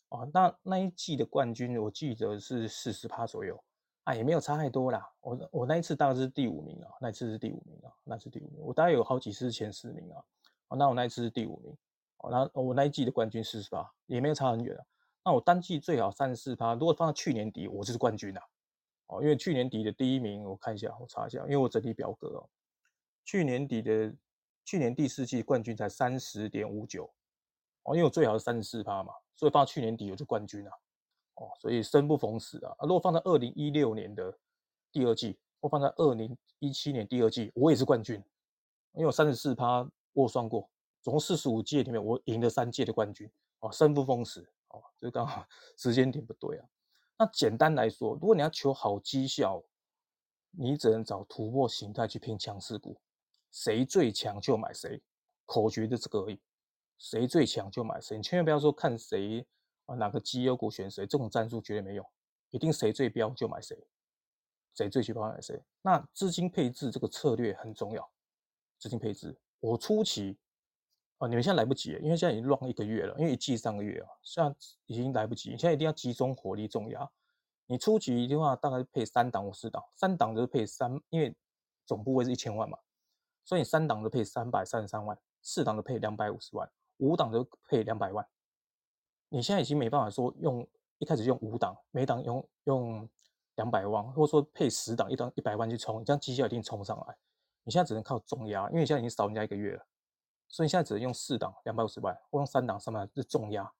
[0.09, 3.63] 哦，那那一季的冠军我记得是四十趴左右，
[4.03, 5.09] 啊，也没有差太多啦。
[5.21, 8.61] 我我那一次大概是第五名啊，那一次是第五名啊，那是第五名。
[8.61, 10.23] 我大概有好几次是前十名啊，
[10.69, 11.77] 哦，那我那一次是第五名，
[12.19, 14.85] 哦，那我那一季的冠军四十趴，也没有差很远啊。
[15.25, 18.43] 那我单季最好三十四趴，如果放到去年底，我就是冠军啊。
[19.13, 22.49] 哦，因为去年底的第一名，我看一下，我查一下，因为我整理表格哦，
[23.25, 24.15] 去年底的
[24.65, 27.05] 去年第四季冠军才三十点五九，
[27.83, 29.13] 哦，因为我最好是三十四趴嘛。
[29.35, 30.73] 所以放去年底我就冠军啊，
[31.35, 32.75] 哦，所以生不逢时啊。
[32.81, 34.39] 如果放在二零一六年的
[34.93, 38.17] 第二季，或放在二零一七年第二季，我也是冠军，
[38.93, 40.71] 因为我三十四趴我算过，
[41.03, 43.29] 总共四十五届里面我赢了三届的冠军，
[43.61, 45.45] 哦，生不逢时，哦，就刚好
[45.77, 46.69] 时间点不对啊。
[47.23, 49.63] 那简单来说，如果你要求好绩效，
[50.51, 53.01] 你只能找突破形态去拼强势股，
[53.53, 55.01] 谁最强就买谁，
[55.47, 56.41] 口诀就这个而已。
[56.99, 59.47] 谁最强就买谁，你千万不要说看谁
[59.87, 62.05] 啊哪个绩优股选谁，这种战术绝对没用，
[62.51, 63.79] 一定谁最标就买谁，
[64.75, 65.63] 谁最标买谁。
[65.81, 68.11] 那资金配置这个策略很重要，
[68.81, 70.37] 资金配置，我初期
[71.23, 74.53] 啊，你们现在来不及，因为现在已经乱一个月了，因为一季三个月啊，现在
[74.87, 77.09] 已经来不及，你现在一定要集中火力重压。
[77.67, 81.33] 你初级的话，大概配三档或四档，三档就是配三，因为
[81.87, 82.77] 总部位是一千万嘛，
[83.45, 86.69] 所以你三档就配三百三十三万，四档就配两百五十万。
[86.99, 88.27] 五档就配两百万，
[89.29, 93.09] 你现在已经没办法说用一开始用五档，每档用用
[93.55, 97.17] 两百万，或者说配十档一档一百万去冲，这样绩效一定冲上来。
[97.63, 99.87] 你现在只能靠重压，因为你现在已经少人家一个月了，
[100.53, 103.73] 所以你现在只能用四档两百五十万，或用三档三百万是重压。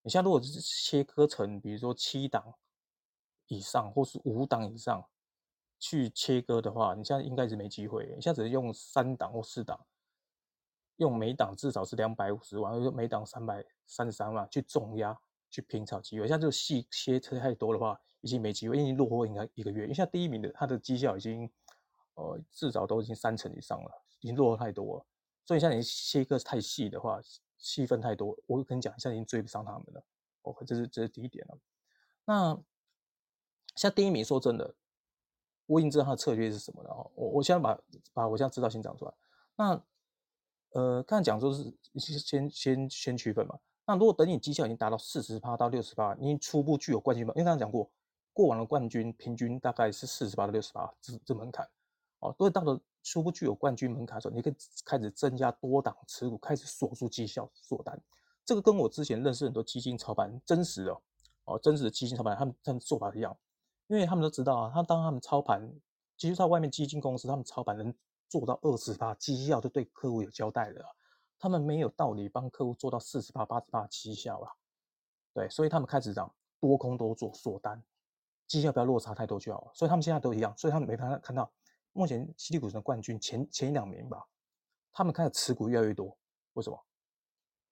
[0.00, 2.54] 你现在如果是切割成，比如说七档
[3.48, 5.04] 以上，或是五档以上
[5.80, 8.12] 去切割的话，你现在应该是没机会。
[8.14, 9.84] 你现在只能用三档或四档。
[10.98, 15.18] 用每档至少是两百五十万，或者每档三百三十三万去重压
[15.50, 19.82] 去拼炒机会，像这个细切车太多的话，已经没机会，因为落后应该一个月。
[19.82, 21.50] 因为像第一名的他的绩效已经，
[22.14, 25.06] 呃，至少都已经三成以上了，已经落后太多了。
[25.44, 27.20] 所以像你切割太细的话，
[27.58, 30.02] 细分太多，我跟你讲，现在已经追不上他们了。
[30.42, 31.58] OK，这是这是第一点了。
[32.24, 32.58] 那
[33.76, 34.74] 像第一名，说真的，
[35.66, 36.90] 我已经知道他的策略是什么了。
[36.90, 37.78] 哦，我我现在把
[38.12, 39.12] 把我现在知道先讲出来。
[39.56, 39.82] 那
[40.70, 41.72] 呃，刚才讲说是
[42.18, 43.58] 先先先区分嘛。
[43.86, 47.32] 那如果等你绩效已经达到四十八到六十八，你初步具有冠军嘛？
[47.36, 47.90] 因为刚才讲过，
[48.32, 51.68] 过往的冠军平均大概是四十八到六十八这这门槛。
[52.24, 58.00] 哦，所以到了初步具有冠军门槛的时候，你可以开始增加多档持股，开始锁住绩效锁单。
[58.44, 61.00] 这个跟我之前认识很多基金操盘真实的
[61.44, 63.36] 哦，真实的基金操盘他们他们做法一样，
[63.86, 65.72] 因为他们都知道啊，他当他们操盘，
[66.16, 67.94] 其实在外面基金公司他们操盘能。
[68.26, 70.84] 做到二十八绩效就对客户有交代的，
[71.38, 74.50] 他们没有道理帮客户做到四十八、八十八绩效啊。
[75.32, 77.80] 对，所以他们开始讲多空都做锁单，
[78.48, 79.70] 绩效不要落差太多就好了。
[79.72, 81.48] 所以他们现在都一样，所以他们没办法看到
[81.94, 84.26] 目前犀利股神的冠军前前一两名吧，
[84.92, 86.18] 他们开始持股越来越多，
[86.52, 86.84] 为什么？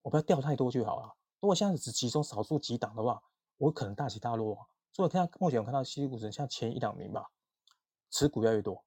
[0.00, 1.14] 我不要掉太多就好了。
[1.40, 3.22] 如果现在只集中少数几档的话，
[3.58, 4.66] 我可能大起大落啊。
[4.92, 7.30] 所以看目前我看到犀利股神像前一两名吧，
[8.10, 8.84] 持股越来越多。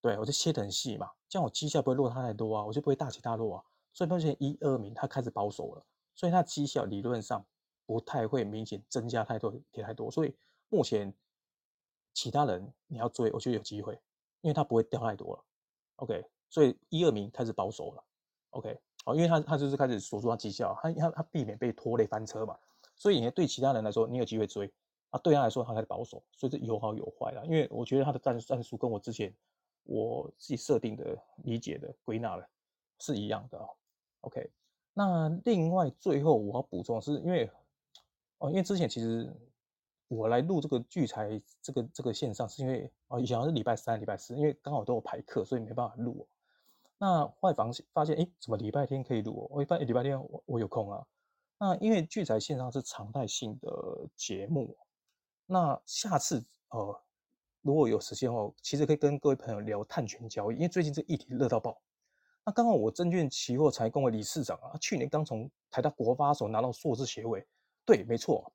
[0.00, 3.64] 对，我就切得很细嘛，这样我绩效不会落差太多啊，我就不会大起大落啊。
[3.92, 7.44] 所以目前一二名他开始保守了，所以他绩效理论上
[7.84, 10.10] 不太会明显增加太多，跌太多。
[10.10, 10.36] 所以
[10.68, 11.12] 目前
[12.14, 14.00] 其他人你要追，我觉得有机会，
[14.46, 15.44] 因为他不会掉太多了。
[15.96, 18.04] OK，所以一二名开始保守了。
[18.50, 22.56] OK，哦，因为他他就是开始锁住他绩效，他他他避免被拖累翻车嘛。
[22.94, 24.72] 所以你对其他人来说，你有机会追
[25.10, 27.42] 啊，对他来说他开始保守，所以这有好有坏啦。
[27.44, 29.34] 因为我觉得他的战战术跟我之前。
[29.88, 32.48] 我自己设定的、理解的、归纳的
[32.98, 33.68] 是一样的。
[34.22, 34.50] OK，
[34.92, 37.48] 那另外最后我要补充是因为
[38.38, 39.32] 哦，因为之前其实
[40.08, 46.26] 我来录这个聚财这个这个线上是因为哦，以前是礼拜三、礼拜四，因为刚好都有排课，所以没办法录。
[46.98, 49.48] 那坏房发现哎，怎么礼拜天可以录？
[49.50, 51.06] 我一般礼拜天我我有空啊。
[51.58, 54.76] 那因为聚财线上是常态性的节目，
[55.46, 57.02] 那下次呃。
[57.62, 61.76] 如果有时间的话，其实可以跟各位朋友聊碳权交易，因为最近这议题热到爆。
[62.44, 67.44] 那刚好我证券期货财工的理事长啊，去年刚从台大国发所拿到硕士学位。
[67.84, 68.52] 对，没错，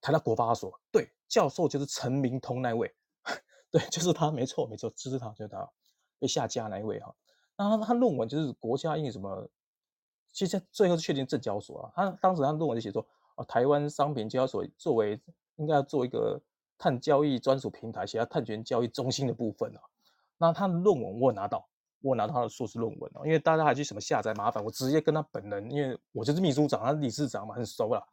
[0.00, 2.94] 台大国发所，对，教授就是陈明通那位，
[3.70, 5.68] 对，就是他，没错，没错，就是他，就是他
[6.18, 7.14] 被下架那一位哈。
[7.56, 9.48] 那他他论文就是国家因为什么，
[10.32, 11.92] 其实最后是确定证交所啊。
[11.94, 15.20] 他当时他论文就写说，啊，台湾商品交易所作为
[15.56, 16.40] 应该要做一个。
[16.80, 19.82] 碳交易专属平台，写下碳权交易中心的部分啊。
[20.36, 21.68] 那他的论文我拿到，
[22.00, 23.26] 我拿到他的硕士论文哦。
[23.26, 28.06] 因为大家还去什么下载麻烦，我直接跟他本人，因为我就是秘书长，他理事长嘛，很熟了。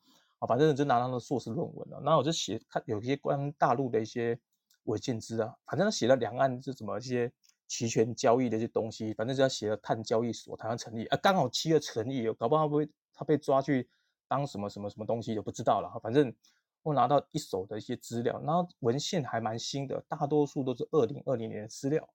[0.45, 2.01] 反正就拿他的硕士论文了。
[2.03, 4.39] 那我就写看有一些关大陆的一些
[4.83, 7.31] 文件资啊，反正写了两岸是怎么一些
[7.67, 13.89] 期权交易的一些东西，反正就要写了碳交易所台湾成立啊，刚好七月成立，搞不好会他被抓去
[14.27, 15.99] 当什么什么什么东西就不知道了。
[16.03, 16.33] 反正
[16.83, 22.07] 我拿到一手的一些资料，然后文献还蛮新的，大多数都是二零二零年的资料。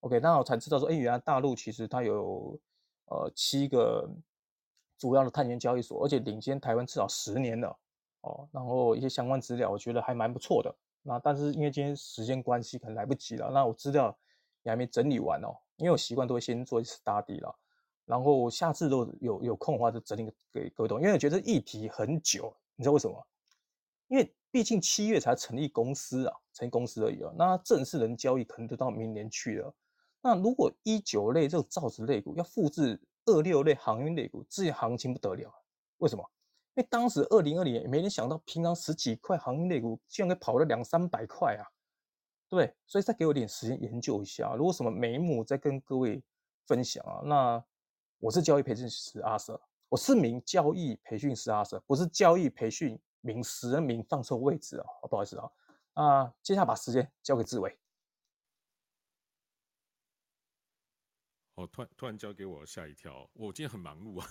[0.00, 2.56] OK，那我才知道说，哎，原来大陆其实它有
[3.06, 4.08] 呃七个
[4.98, 7.76] 主要的碳权交易所，而且领先台湾至少十年了
[8.22, 8.48] 哦。
[8.52, 10.74] 然后一些相关资料，我觉得还蛮不错的。
[11.02, 13.50] 那但是因为今天时间关系，可能来不及了。
[13.52, 14.16] 那我资料
[14.62, 17.56] 也还没整理完哦，因为我习惯都会先做一次 study 了，
[18.04, 21.00] 然后下次都有有空的话就整理给各位懂。
[21.00, 23.26] 因为我觉得议题很久，你知道为什么？
[24.08, 27.32] 因为毕竟七月才成立公司啊，成立公司而已啊。
[27.36, 29.74] 那正式人交易可能都到明年去了。
[30.22, 35.52] 那如果一九类这种造纸类股要复制二六类航运类股，这些行情不得了。
[35.98, 36.24] 为什么？
[36.74, 41.64] 因为当时二零二零年没人想到，平常十几块航运类股，竟然可以跑了两三百块啊，
[42.50, 42.74] 对？
[42.86, 46.22] 所以再给我点时间研究一下，如果什么眉目再跟各位
[46.66, 47.22] 分享啊。
[47.24, 47.64] 那
[48.18, 49.58] 我是交易培训师阿 Sir，
[49.88, 55.50] 我是名交易培训师阿 Sir，不是交易培训名师，名放错位置啊，不好意思啊。
[55.94, 57.78] 那，接下来把时间交给志伟。
[61.56, 63.28] 哦，突然突然交给我，吓一跳！
[63.32, 64.28] 我今天很忙碌啊。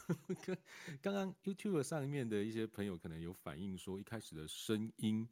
[1.01, 5.27] 刚刚 YouTube 上面的一些朋友可能有反映说，一开始的声音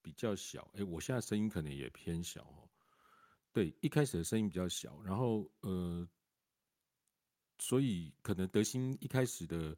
[0.00, 0.70] 比较小。
[0.74, 2.70] 哎，我现在声音可能也偏小哦。
[3.52, 6.08] 对，一开始的声音比较小，然后呃，
[7.58, 9.76] 所以可能德兴一开始的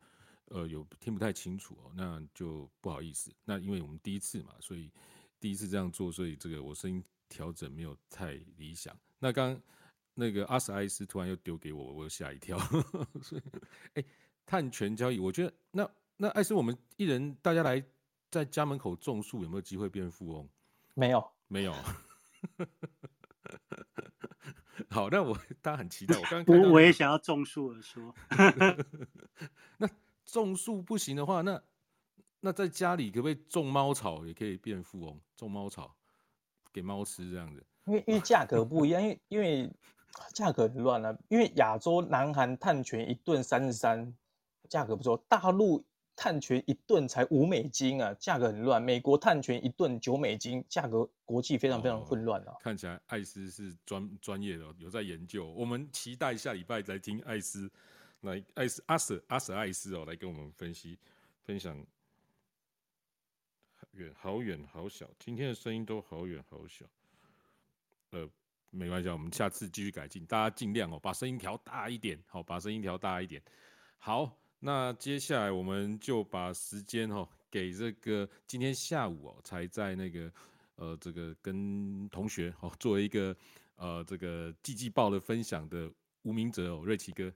[0.48, 3.34] 呃有听不太清楚哦，那就不好意思。
[3.42, 4.92] 那因为我们第一次嘛，所以
[5.40, 8.94] 第一次这样做，所以这个我声音调整没有太理想。
[9.18, 9.58] 那刚。
[10.14, 12.56] 那个阿斯艾斯突然又丢给我，我又吓一跳。
[13.20, 13.42] 所以，
[13.94, 14.04] 哎，
[14.46, 17.84] 碳权交易，我觉得那那艾斯，我们一人大家来
[18.30, 20.48] 在家门口种树，有没有机会变富翁？
[20.94, 21.74] 没有，没有。
[24.90, 26.16] 好，那我大家很期待。
[26.16, 28.14] 我刚刚我我也想要种树而，说。
[29.78, 29.88] 那
[30.24, 31.60] 种树不行的话，那
[32.40, 35.20] 那在家里可不可以种猫草，也可以变富翁？
[35.34, 35.96] 种猫草
[36.72, 37.66] 给猫吃这样子？
[37.86, 39.68] 因为因为价格不一样，因为因为。
[40.32, 44.14] 价格很乱了，因为亚洲南韩碳权一吨三十三，
[44.68, 45.16] 价格不错。
[45.28, 45.84] 大陆
[46.16, 48.80] 碳权一吨才五美金啊，价格很乱。
[48.80, 52.54] 美国碳权一吨九美金，价格国际非常非常混乱啊。
[52.60, 55.50] 看起来艾斯是专专业的，有在研究。
[55.52, 57.70] 我们期待下礼拜来听艾斯
[58.20, 60.98] 来，艾斯阿舍阿舍艾斯哦，来跟我们分析
[61.42, 61.76] 分享。
[63.92, 66.84] 远好远好小，今天的声音都好远好小，
[68.10, 68.28] 呃。
[68.74, 70.26] 没关系，我们下次继续改进。
[70.26, 73.40] 大家尽量哦，把声音调大一点，好，把声音调大一点。
[73.98, 80.32] 好，那接下来我们就把时间哦给这个今天下午哦才在那个
[80.74, 83.34] 呃这个跟同学哦做一个
[83.76, 85.88] 呃这个季季报的分享的
[86.22, 87.32] 吴明哲哦瑞奇哥。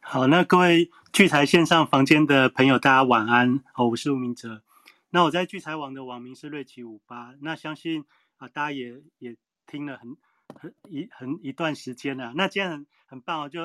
[0.00, 3.64] 好，那各位聚财线上房间的朋友，大家晚安。
[3.74, 4.62] 哦，我是吴明哲。
[5.10, 7.34] 那我在聚财网的网名是瑞奇五八。
[7.40, 8.04] 那相信
[8.36, 9.34] 啊，大家也也。
[9.68, 10.16] 听了很
[10.48, 13.60] 很一很一段时间了，那今天很很棒哦，就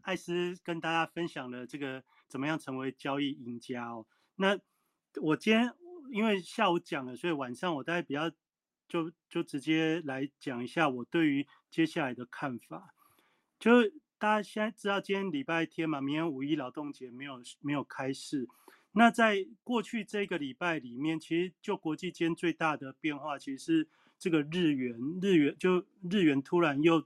[0.00, 4.06] 艾斯跟大家分享了这个怎么样成为交易赢家哦。
[4.36, 4.58] 那
[5.20, 5.72] 我今天
[6.10, 8.30] 因为下午讲了，所以晚上我大概比较
[8.88, 12.94] 就就直接来讲一下我对于接下来的看法。
[13.60, 13.82] 就
[14.18, 18.48] 大家现在知道今天礼拜天嘛，明天五一劳动节没有没有开市。
[18.92, 23.88] 那在过去这个礼拜里面，其实就国际间最大的变化，其实是。
[24.18, 27.00] 这个日元，日元就日元突然又，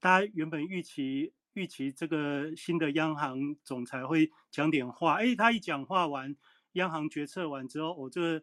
[0.00, 6.34] 大家原本预期预期这个新的央行总裁会讲点话，哎，他一讲话完，
[6.72, 8.42] 央行决策完之后，我这个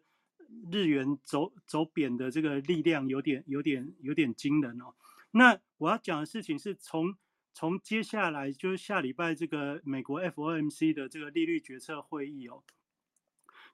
[0.70, 4.94] 日元走走贬的这个力量有点有点有点惊人哦。
[5.32, 7.16] 那我要讲的事情是从
[7.52, 12.62] 从接下来就是下礼拜这个美国 FOMC 的这个利率决策会议哦，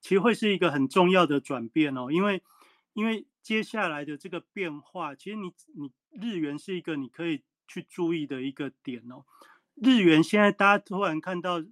[0.01, 2.43] 其实会是一个很重要的转变哦，因为
[2.99, 3.27] 因为。
[3.41, 9.25] 接下来的这个变化，其实你你日元是一个你可以去注意的一个点哦。
[9.75, 11.65] 日元现在大家突然看到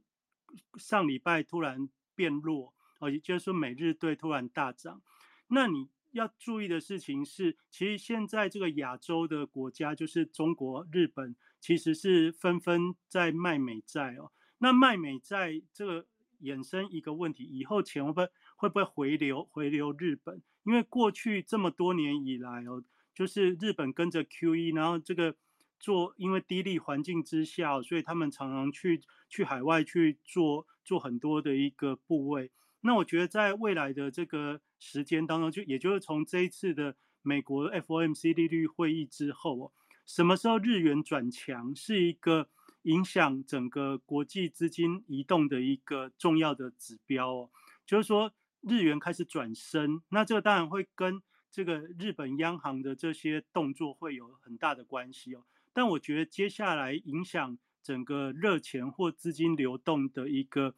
[0.79, 5.03] 上礼拜突然变弱哦，也就是说美日对突然大涨。
[5.49, 14.33] 那你要注意的事情是，其实现在这个亚洲的国家，就是中国、日本，其实是纷纷在卖美债哦。
[14.57, 16.07] 那卖美债这个
[16.41, 20.43] 衍生一个问题，以后钱会不会会不会回流回流日本？
[20.67, 22.83] 因为过去这么多年以来哦，
[23.14, 25.37] 就是日本跟着 Q E，然后这个
[25.79, 32.51] 做，因为低利环境之下，所以他们常常去去海外去做做很多的一个部位。
[32.81, 39.73] 那我觉得在未来的这个时间当中，就也就是从这一次的美国 FOMC 利率会议之后哦，
[40.05, 42.49] 什么时候日元转强是一个
[42.83, 47.51] 影响整个国际资金移动的一个重要的指标哦，
[47.87, 48.33] 就是说
[48.69, 55.45] 日元开始转升，那这个当然会跟这个日本央行的这些动作会有很大的关系哦。
[55.73, 60.75] 但我觉得接下来影响整个热钱或资金流动的一个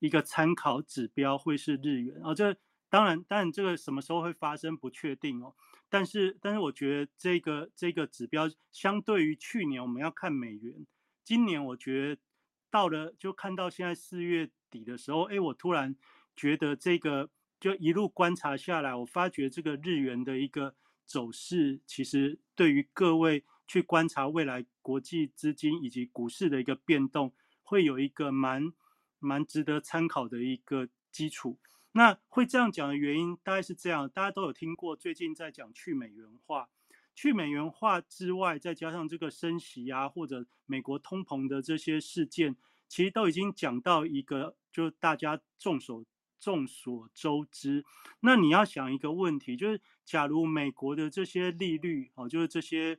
[0.00, 2.34] 一个参考指标会是日元哦。
[2.34, 2.54] 这
[2.90, 5.54] 当然，当然这个什么时候会发生不确定哦。
[5.88, 10.86] 但是，但是我觉得这个这个指标相对于去年我们要看美元，
[11.24, 12.20] 今年我觉得
[12.70, 15.96] 到了就看到现在四月底的时候，哎，我突然
[16.40, 17.28] 觉得这个。
[17.60, 20.74] 就一路观察下来，我发觉这个日元的一个
[21.04, 28.72] 走势，其实对于各位去观察未来国际资金以及股市的一个变动，会有一个蛮
[29.18, 31.58] 蛮值得参考的一个基础。
[31.92, 36.70] 那会这样讲的原因，大概是这样：大家都有听过，最近在讲去美元化，
[37.14, 42.56] 去美元化之外，再加上这个升息啊，或者美国通膨的这些事件，
[42.88, 46.02] 其实都已经讲到一个，就大家众所。
[46.40, 47.84] 众所周知，
[48.20, 52.98] 那你要想一个问题，就是假如美国的这些利率，哦，就是这些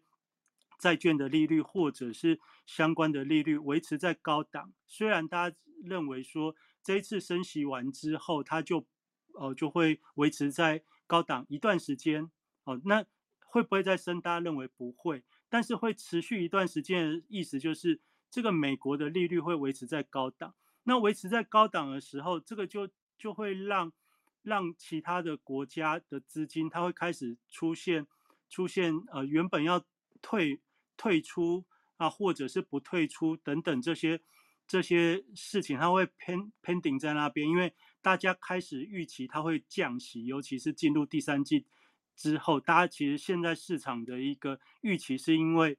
[0.80, 8.86] 债券的利率或者是相关的利率维持在高档，虽然大家认为说这一次升息完之后，它就
[9.34, 12.30] 哦就会维持在高档一段时间，
[12.64, 13.04] 哦，那
[13.44, 14.22] 会不会再升？
[14.22, 20.54] 大家认为不会，但是会持续一段时间的，意思就是这个美国的利率会维持在高档。
[20.84, 22.90] 那维持在高档的时候，这个就
[23.22, 23.94] 就会让
[24.42, 28.08] 让其他的国家的资金，它会开始出现
[28.50, 29.86] 出现呃原本要
[30.24, 30.60] 退
[30.98, 31.64] 退出
[31.98, 34.20] 啊，或者是不退出等等这些
[34.66, 41.68] 这些事情，它会 pen pending 在那边，因为大家开始预期它会降息，尤其是进入第三季
[42.16, 45.78] 之后，大家其实现在市场的一个预期是因为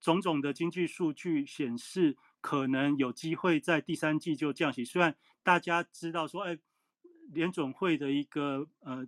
[0.00, 6.58] 种种的经济数据显示，可能有机会在第三季就降息，虽然大家知道说，哎。
[7.30, 9.06] 联总会的一个呃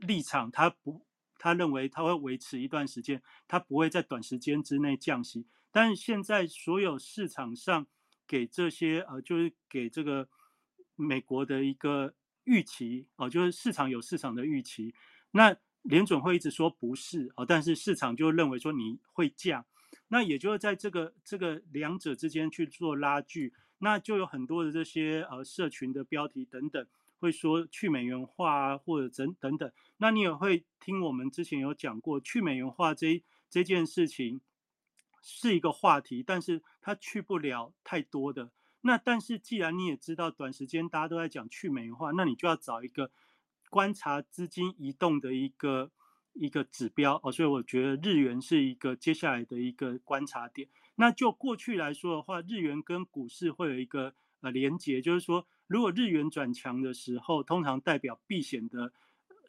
[0.00, 1.04] 立场，他不，
[1.38, 5.46] 他认为他会维持一段时间，他不会在短时间之内降息。
[5.70, 7.86] 但是现在所有市场上
[8.26, 10.26] 给这些呃，就是给这个
[10.96, 14.94] 美国的一个预期哦，就是市场有市场的预期。
[15.32, 19.66] 那联总会一直说不是哦，但是市场就认为说你会降，
[20.08, 23.52] 那也就是在这个这个两者之间去做拉锯，
[23.82, 26.86] 那就有很多的这些呃社群的标题等等。
[27.22, 34.40] 会说去美元化啊，或者等等等，那你也会听我们之前有讲过，去美元化这这件事情
[35.22, 38.50] 是一个话题，但是它去不了太多的。
[38.80, 43.12] 那但是既然你也知道，短时间大家都在讲去美元化，那你就要找一个
[43.70, 45.92] 观察资金移动的一个
[46.32, 47.30] 一个指标哦。
[47.30, 50.66] 所以我觉得日元是一个接下来的一个观察点。
[50.94, 55.46] 那就过去来说的话，日元跟股市会有一个呃连结，就是说。
[55.68, 58.92] 如果日元转强的时候，通常代表避险的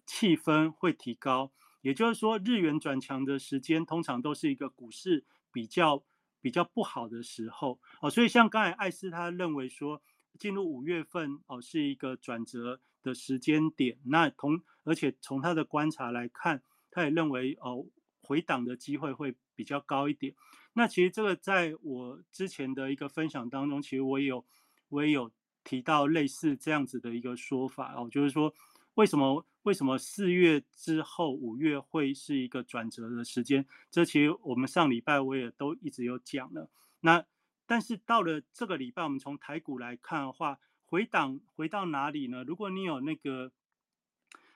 [0.06, 6.02] 气氛会提高，也就是说，日元转强的时间通常都是一个股市比较
[6.40, 8.10] 比较不好的时候哦。
[8.10, 10.02] 所以像刚才艾斯他认为说，
[10.40, 13.98] 进入五月份哦是一个转折的时间点。
[14.06, 17.86] 那同而且从他的观察来看，他也认为哦
[18.22, 20.34] 回档的机会会比较高一点。
[20.74, 24.46] 那其实这个在我之前的一个分享当中，其实我也有
[24.90, 25.32] 我也有。
[25.66, 28.54] 提到类似这样子的一个说法哦，就是说
[28.96, 33.66] 为什么为什么四月之后五月会是一个转折的时间？
[33.90, 36.70] 这其实我们上礼拜我也都一直有讲了。
[37.00, 37.24] 那
[37.66, 42.44] 但是到了这个礼拜，我们从台股来看的话，回档回到哪里呢？
[42.44, 43.54] 如果你有那个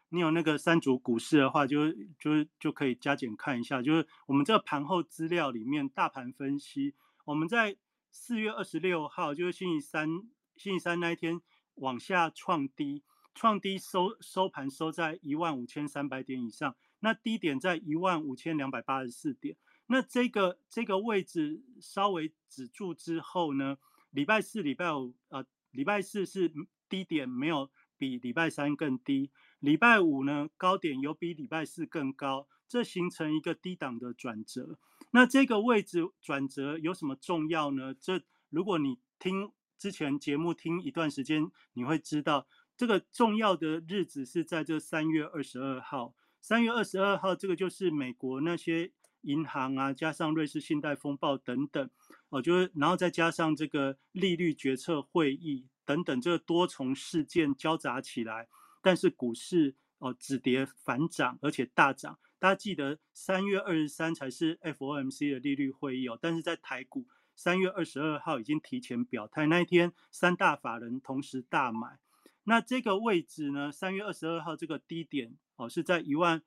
[0.09, 6.93] 你有那个三组股市的话，就就就可以加减看一下，就是我们这个盘后资料里面大盘分析，
[7.25, 7.77] 我们在
[8.11, 10.09] 四月二十六号就是星期三。
[10.55, 11.39] 星期三那一天
[11.75, 13.03] 往下创低，
[13.35, 19.55] 创低收收盘收在一万五千三百点以上，那低点在一万五千两百八十四点。
[19.85, 23.77] 那这个这个位置稍微止住之后呢，
[24.09, 26.51] 礼拜四、礼拜五，呃，礼拜四是
[26.89, 29.29] 低点没有比礼拜三更低，
[29.59, 34.77] 礼拜五呢高点有比礼拜四更高，这形成一个低档的转折。
[35.11, 37.93] 那这个位置转折有什么重要呢？
[37.93, 39.51] 这如果你听。
[39.79, 46.15] 之前节目听一段时间，你会知道这个重要的日子是在这三月二十二号。
[46.41, 48.91] 三月二十二号，这个就是美国那些
[49.21, 51.87] 银行啊，加上瑞士信贷风暴等等，
[52.29, 58.47] 哦，就是然后再加上这个利率决策会议等等这个多重事件交杂起来，
[58.81, 62.17] 但是股市哦止跌反涨，而且大涨。
[62.39, 71.99] 大家记得三月二十三才是 FOMC 的利率会议哦，但是在台股三月二十二号已经提前表态，那一天三大法人同时大买。
[72.43, 76.41] 那这个位置呢，三月二十二号这个低点哦是在一万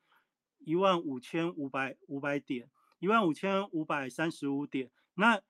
[0.60, 2.70] 一万五千五百五百点，
[3.00, 4.90] 一万五千五百三十五点。
[5.14, 5.42] 那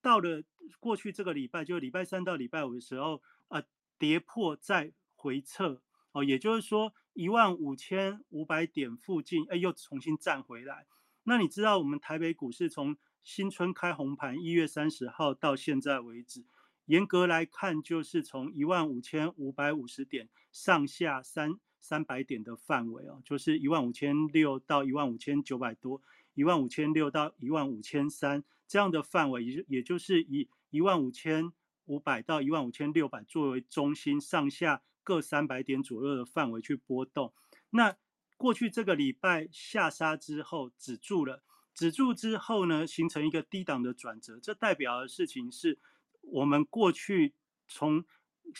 [0.00, 0.42] 到了
[0.78, 3.62] 过去这个礼拜，就礼拜三到礼拜五的时候，呃，
[3.98, 5.82] 跌破再回撤
[6.12, 10.86] 哦，也就是说一万五千五百点附近，哎，又重新站回来。
[11.24, 16.44] 那你知道我们台北股市从新春开红盘一月三十号到现在为止，
[16.86, 26.02] 严格来看就是从一万五千五百五十点上下三三百点的范围哦，就是一万五千六到一万五千九百多，
[26.34, 28.42] 一万五千六到一万五千三。
[28.66, 31.52] 这样的范围，也就也就是以一万五千
[31.86, 34.80] 五百到一万五千六百作为中心，上下
[35.10, 37.34] 各三百点左右的范围去波动。
[37.70, 37.96] 那
[38.36, 41.42] 过去这个礼拜下杀之后止住了，
[41.74, 44.38] 止住之后呢，形成一个低档的转折。
[44.38, 45.80] 这代表的事情是，
[46.20, 47.34] 我们过去
[47.66, 48.04] 从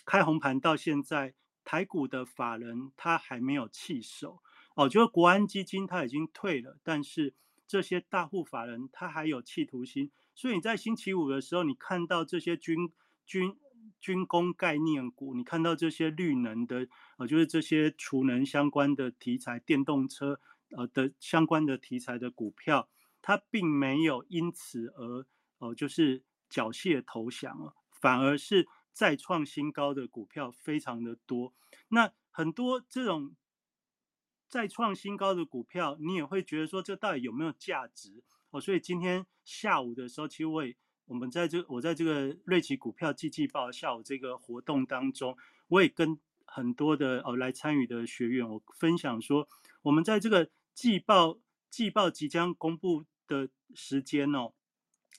[0.04, 4.42] 开红盘到现在，台股的法人他还没有弃守
[4.74, 7.36] 哦，就是国安基金他已经退了，但是。
[7.70, 12.92] 这些大户法人他还有企图心，所以你在星期五的时候，你看到这些军
[13.24, 13.56] 军
[14.00, 22.88] 军工概念股，你看到这些绿能的，呃，就是这些储能相关的题材、电动车呃的相关的题材的股票，
[23.20, 25.26] 它并没有因此而
[25.58, 31.54] 呃就是缴械投降了，反而是再创新高的股票非常的多。
[31.88, 33.34] 那很多这种。
[34.52, 38.60] 再创新高的股票，你也会觉得说这到底有没有价值哦？
[38.60, 40.74] 所以今天下午的时候，其实我也
[41.10, 45.36] 我们在这我在这个瑞奇股票季季报下午这个活动当中，
[45.66, 49.48] 我也跟很多的哦来参与的学员我分享说，
[49.82, 54.52] 我们在这个季报季报即将公布的时间哦，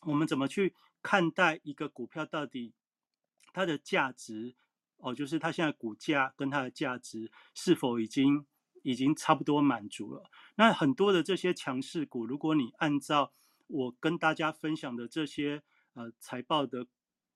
[0.04, 0.74] 我们怎么去
[1.04, 2.74] 看待一个股票到底
[3.52, 4.56] 它的价值
[4.96, 5.14] 哦？
[5.14, 8.46] 就是它现在股价跟它的价值是否已经？
[8.84, 10.24] 已经差不多满足了。
[10.56, 13.32] 那很多的这些强势股，如果你按照
[13.68, 15.62] 我跟大家分享的这些
[15.94, 16.86] 呃财报的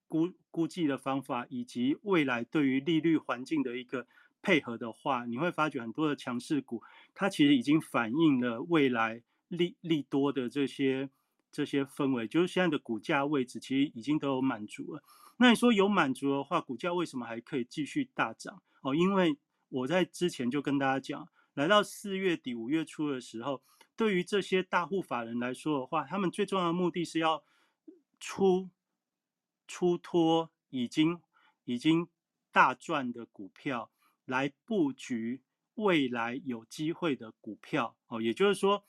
[0.08, 4.08] 估估计的方法，以及未来对于利率环境的一个
[4.42, 6.82] 配合的话，你会发觉很多的强势股，
[7.14, 11.10] 它其实已经反映了未来利利多的这些
[11.52, 15.04] 这些氛围，就是现在的股价位置其实已经都有满足了。
[15.38, 18.62] 那你说有满足的话，股价为什么还可以继续大涨？
[18.82, 19.38] 哦，因为
[19.70, 21.28] 我在之前就跟大家讲。
[21.56, 23.64] 来到四月底五月初的时候，
[23.96, 27.42] 对于这些大户法人来说的话，他们最重要的目的是要
[28.28, 28.72] 出
[29.68, 31.22] 出脱已经
[31.66, 32.08] 已经
[32.52, 33.92] 大赚的股票，
[34.26, 35.44] 来布局
[35.76, 38.20] 未来有机会的股票哦。
[38.20, 38.84] 也就是说，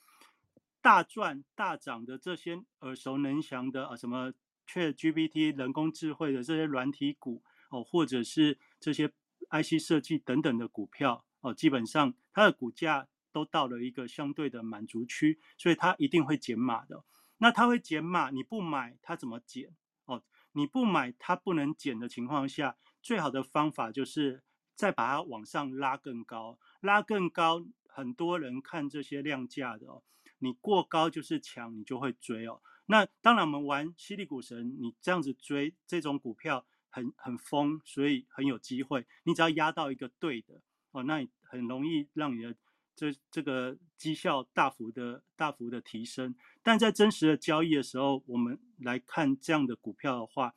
[0.81, 4.33] 大赚大涨的这些耳熟能详的啊，什么
[4.67, 9.07] ChatGPT 人工智慧的这些软体股哦，或者是这些
[9.51, 11.23] IC 设计等等的股票。
[11.41, 17.03] 哦，基本上它的股价都到了一个相对的满足区，所以它一定会减码的。
[17.37, 19.75] 那它会减码，你不买它怎么减？
[20.05, 20.23] 哦，
[20.53, 24.43] 你不买它不能减的情况下，最好的方法就是
[24.75, 27.65] 再把它往上拉更高，拉更高。
[27.87, 30.03] 很多人看这些量价的哦，
[30.37, 32.61] 你过高就是强，你就会追哦。
[32.85, 39.07] 那当然，我们玩犀利股神，你这样子追这种股票很很疯，所以很有机会。
[39.23, 40.61] 你只要压到一个对的。
[40.91, 42.55] 哦，那你很容易让你的
[42.97, 46.33] 这这个绩效大幅的大幅的提升，
[46.63, 50.55] 但在真实的交易的时候，我们来看这样的股票的话，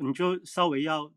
[0.00, 1.12] 你就稍微要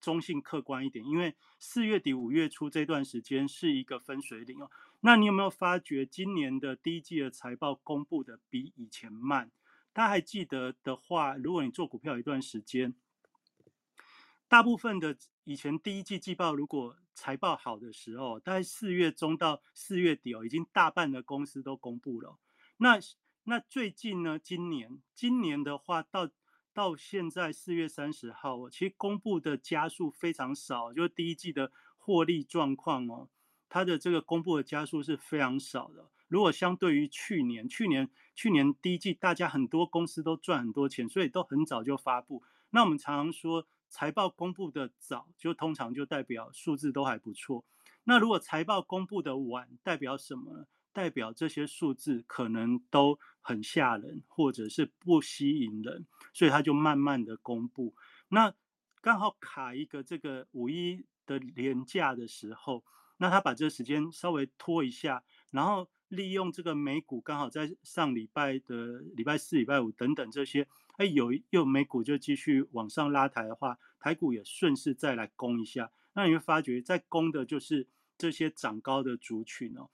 [0.00, 4.70] 中性客观一点，因为四月底五月初这段时间是一个分水岭哦。
[5.00, 9.50] 那你有没有发觉今年的第一季的财报公布的比以前慢？
[9.92, 12.94] 大家还记得的话，如果你做股票一段时间。
[14.46, 22.38] 大部分的以前第一季季报，如果财报好的时候，大概四月中到四月底哦，已经大半的公司都公布了。
[22.76, 22.98] 那
[23.44, 24.38] 那最近呢？
[24.38, 26.30] 今年今年的话，到
[26.72, 33.28] 到现在四月三十号，其实公布的加速非常少，就是第一季的获利状况哦，
[33.68, 36.10] 它的这个公布的加速是非常少的。
[36.28, 42.42] 如果相对于去年，去年去年第一季大家很多公司都赚很多钱，所以都很早就发布。
[42.70, 43.66] 那我们常常说。
[43.94, 47.64] 财报公布的早，就通常就代表数字都还不错。
[48.02, 50.66] 那如果财报公布的晚，代表什么？
[50.92, 57.94] 代表这些数字可能都很吓人，或者是不吸引人，所以他就慢慢的公布。
[58.30, 58.52] 那
[59.00, 62.84] 刚好卡一个这个五一的连假的时候，
[63.18, 65.22] 那他把这个时间稍微拖一下，
[65.52, 70.66] 然后利用这个美股刚好在上礼拜的礼拜四、礼拜五等等这些，
[70.96, 75.90] 哎，有又美股就继续往上拉抬的话，台股也顺势再来攻一下。
[76.14, 79.88] 那你会发觉，在攻的就是这些涨高的族群哦。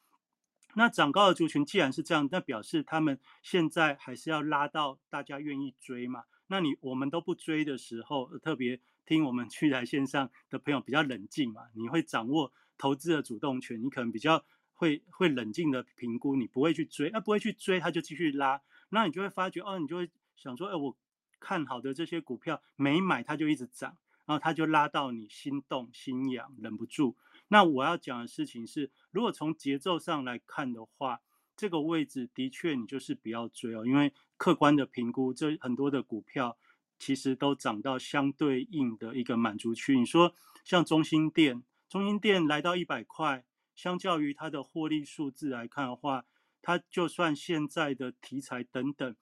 [0.75, 6.25] 那涨高的族群既然是这样，那表示他们现在还是要拉到大家愿意追嘛？
[6.47, 14.45] 那你我们都不追的时候，特别听我们去来线上的朋友比较冷静嘛，你会掌握投资的主动权，你可能比较
[14.75, 20.11] 会会冷静的评估，你不会去追，啊不会去追，他就继续拉，那你就会发觉哦，你就会
[20.41, 20.97] 想说，哎，我
[21.39, 27.15] 看好的这些股票没买，它就一直涨，然后它就拉到你心动心痒，忍不住。
[27.49, 31.21] 那我要讲的事情是，如果从节奏上来看的话，
[31.55, 36.57] 这个位置的确你就是不要追哦，因为客观的评估，这很多的股票
[36.99, 39.99] 其实都涨到相对应的一个满足区。
[39.99, 40.35] 你说
[40.65, 46.25] 像中心店，中心店来到一百块，相较于它的获利数字来看的话，
[46.63, 49.17] 它就算现在的题材等等，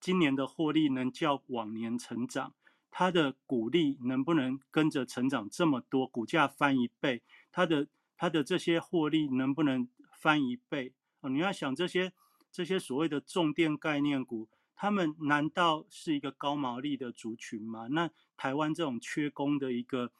[0.00, 2.54] 今年的获利能较往年成长，
[2.90, 7.22] 它的股利能不能跟着成长这么多，股价翻一倍？
[7.50, 11.30] 它的它的这些获利能不能翻一倍哦？
[11.30, 12.12] 你要想这些
[12.50, 17.88] 这些所谓的重电概念股，他们难道是一个高毛利的族群吗？
[17.90, 20.12] 那台湾这种缺工的一个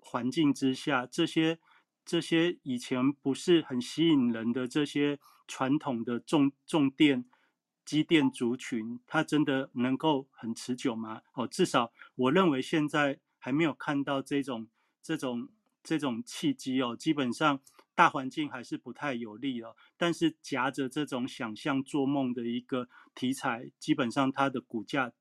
[0.00, 1.58] 环境之下，这些
[2.04, 7.24] 这些以前不是很吸引人的这些传统的重重电
[7.86, 11.22] 机电族群，它真的能够很持久吗？
[11.32, 14.68] 哦，至少我认为现在还没有看到这种
[15.02, 15.48] 这种。
[15.88, 17.60] 这种契机哦，基本上
[17.94, 19.76] 大环境还是不太有利哦。
[19.96, 25.12] 但是夹着这种想象做梦的一个题材，基本上它的股价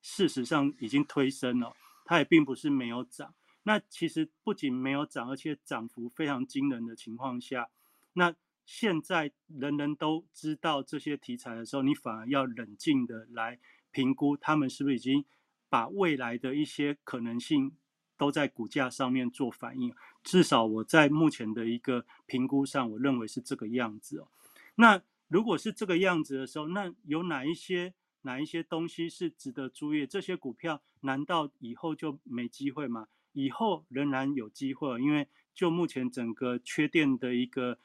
[0.00, 1.74] 事实上已经推升了，
[2.04, 3.34] 它也并不是没有涨。
[3.64, 7.68] 那其实不仅没有涨，而且涨幅非常惊人的情况下，
[8.12, 8.32] 那
[8.68, 13.58] 现在人人都知道这些题材的时候，你反而要冷静的来
[13.90, 15.24] 评估他们是不是已经
[15.70, 17.72] 把未来的一些可能性。
[18.18, 19.94] 都在股价上面做反应，
[20.24, 24.26] 至少我在目前的一个评估上，我认为是这个样子哦。
[24.74, 30.04] 那如果是这个样子的时候，那有哪一些哪一些东西是值得注意？
[30.04, 33.06] 这些股票难道以后就没机会吗？
[33.34, 37.78] 以后仍然有机会，因为就目前整个缺电的一个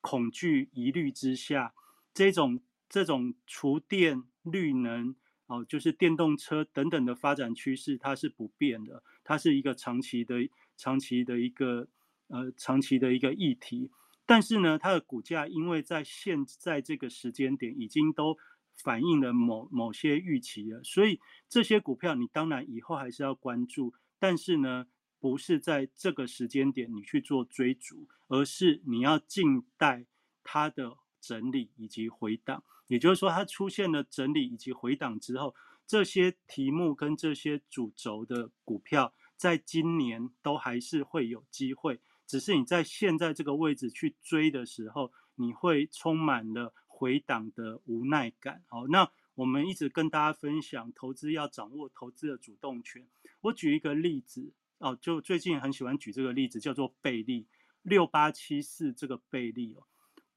[0.00, 1.74] 恐惧疑虑之下，
[2.12, 5.14] 这种这种厨电绿能。
[5.46, 11.88] 哦，就是电动车等等的发展趋势，它是不变的，它是一个长期的、长期的一个
[12.28, 13.90] 呃长期的一个议题。
[14.24, 18.38] 但是呢，它的股价因为在现在这个时间点已经都
[18.76, 24.86] 反映了某某些预期了，所以这些股票你当然以后还是要关注，但是呢，
[25.20, 30.06] 不是在这个时间点你去做追逐，而是你要静待
[30.42, 30.96] 它的。
[31.22, 35.54] 整理以及回档，也就是说，它出现了整理以及回档之后，
[35.86, 48.64] 这些题目跟这些主轴的股票，在今年都还是会有机会，只是你在现在这个位置去追的时候，你会充满了回档的无奈感。
[48.66, 53.06] 好，那我们一直跟大家分享，投资要掌握投资的主动权。
[53.42, 57.46] 我举一个例子哦，就最近很喜欢举这个例子，叫做贝利
[57.82, 59.84] 六八七四这个贝利哦。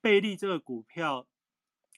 [0.01, 1.25] 贝利这个股票，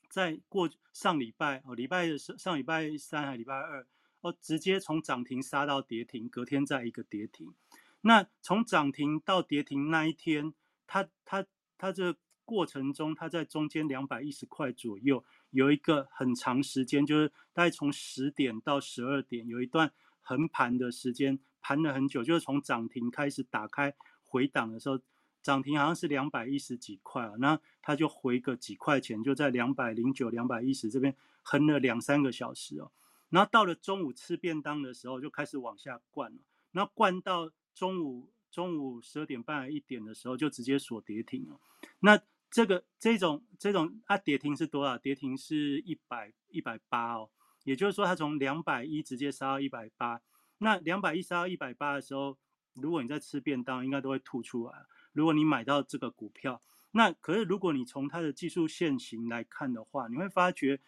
[0.10, 3.88] 在过上礼拜哦，礼拜上上礼拜三还礼拜二
[4.22, 7.54] 哦，直接从涨停杀到跌停，隔天再一个跌停。
[8.02, 10.54] 那从涨停到跌停那一天，
[10.86, 11.43] 它它
[11.80, 19.91] 它这过程中，它在中间两百一十块左右，有一个很长时间，就是大概从十点到十二点，有一段
[20.22, 24.99] 横盘的时间，盘了很久，就是从涨停开始打开回档的时候。
[25.41, 32.91] 涨停好像是两百一十几块啊，那它就回个几块钱，就在两百零九、两百一十这边横了两三个小时哦。
[33.30, 36.39] 然后到了中午吃便当的时候，就开始往下灌了。
[36.72, 41.59] 那灌到中午中午十二点半一点的时候，就直接锁跌停了。
[41.99, 44.97] 那这个这种这种啊，跌停是多少？
[44.97, 47.30] 跌停是一百一百八哦。
[47.66, 50.20] 也就是说，它从两百一直接杀到一百八。
[50.58, 52.38] 那两百一十到一百八的时候，
[52.74, 54.74] 如果你在吃便当，应该都会吐出来。
[55.14, 60.80] 如果你买到这个股票，那可是如果你从它的技术线型来看的话，你会发觉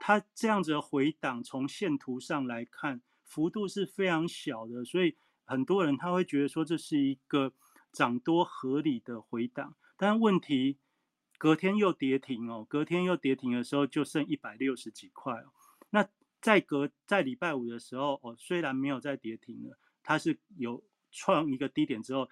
[0.00, 7.52] 它这样子的回档，从线图上来看幅度是非常小的，所以很多人他会觉得说这是一个
[7.92, 9.76] 涨多合理的回档。
[9.96, 10.78] 但问题
[11.38, 15.52] 隔天又跌停哦，隔天又跌停的时候就剩一百六十几块哦。
[16.42, 20.82] 在隔在礼拜五的时候哦，虽然没有再跌停了，它是有
[21.12, 22.28] 创一个低点之后，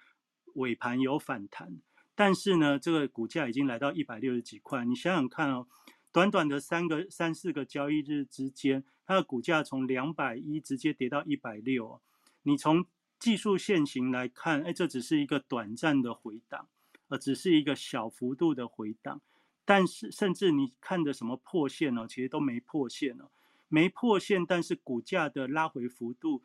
[0.55, 1.79] 尾盘有反弹，
[2.13, 4.83] 但是呢，这个股价已经来到一百六十几块。
[4.83, 5.65] 你想想看哦，
[6.11, 12.01] 短短的三个三四个交易日之间，它的股价从两百一直接跌到一百六。
[12.43, 12.85] 你从
[13.17, 16.67] 技术线型来看，哎，这只是一个短暂的回档，
[17.07, 19.21] 呃，只是一个小幅度的回档。
[19.63, 22.05] 但是，甚至你看的什么破线呢？
[22.09, 23.29] 其实都没破线哦，
[23.71, 26.43] 没破线，但是股价的拉回幅度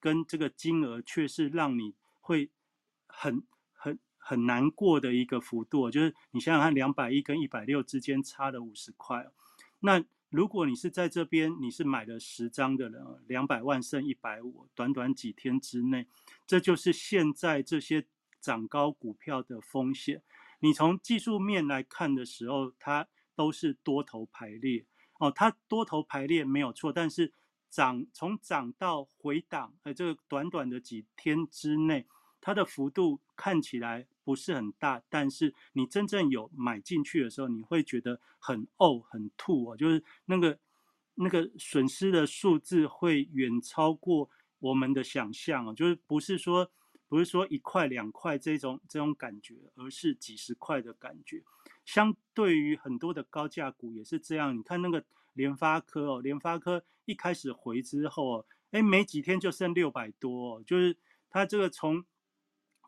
[0.00, 2.50] 跟这个金额却是让你会
[3.06, 5.88] 很很很难过的一个幅度。
[5.88, 9.30] 就是你想想看，两百亿跟一百六之间差了五十块，
[9.78, 16.08] 那如果你是在这边，你是买了十张的人，两百万剩一百五，短短几天之内，
[16.44, 18.04] 这就是现在这些
[18.40, 20.24] 涨高股票的风险。
[20.58, 23.06] 你从技术面来看的时候，它
[23.36, 24.84] 都是多头排列
[25.18, 27.32] 哦，它多头排列没有错，但是
[27.70, 32.06] 涨从涨到回档，呃，这个短短的几天之内，
[32.40, 40.58] 它的幅度看起来不是很大，但是你真正有买进去的时候，你会觉得很呕很吐哦，就是那个
[41.14, 46.70] 那个损失的数字会远超过我们的想象哦，就是不是说。
[47.10, 51.42] 不是说一块两块这种这种感觉，而是几十块的感觉。
[51.88, 54.54] 相对于很多的高价股也是这样。
[54.54, 60.94] 你看那个联发科哦，联发科一开始回之后哦，哎，没几天就剩六百多，就是
[61.30, 62.04] 它这个从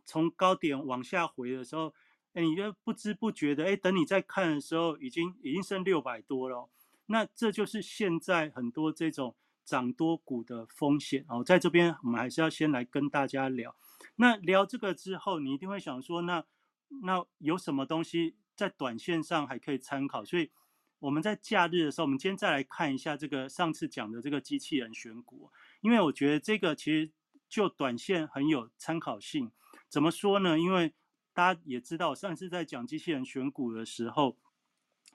[0.04, 1.94] 从高点往下回的时候，
[2.34, 6.68] 哎，你就不知不觉的，哎，等你再看的时候，已经已经剩六百多了。
[7.06, 9.34] 那这就是现在很多这种
[9.64, 11.42] 涨多股的风险哦。
[11.42, 13.74] 在这边我们还是要先来跟大家聊。
[14.16, 16.44] 那聊这个之后，你一定会想说，那
[17.02, 20.22] 那有什么东西在短线上还可以参考？
[20.22, 20.50] 所以
[20.98, 25.50] 我们在假日的时候，我们今天再来看一下这个上次讲的这个机器人选股，
[25.80, 27.10] 因为我觉得这个其实
[27.48, 29.50] 就短线很有参考性。
[29.88, 30.58] 怎么说呢？
[30.58, 30.92] 因为
[31.32, 34.36] 大家也知道，上次在讲机器人选股的时候，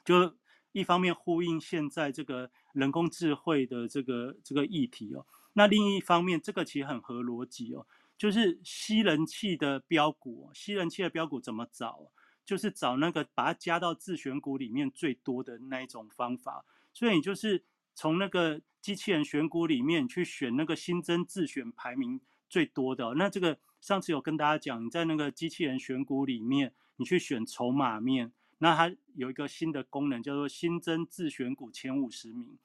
[0.04, 0.36] 就
[0.72, 5.24] 一方面呼应现在这个人工智慧的这个这个议题哦，
[5.54, 7.86] 那另一方面，这个其实很合逻辑哦。
[8.18, 12.12] 就是吸人气的标股，吸人气的标股怎么找？
[12.46, 16.64] 就是找那个把它加到自选股里面最多的那一种方法。
[16.94, 23.16] 所以你就是从那个机器人选股里面去选那个新增自选排名最多的。
[23.16, 32.58] 那这个上次有跟大家讲，你在那个机器人选股里面，你去选筹码面，那它有一个新的功能叫做新增自选股前五十名。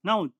[0.00, 0.30] 那我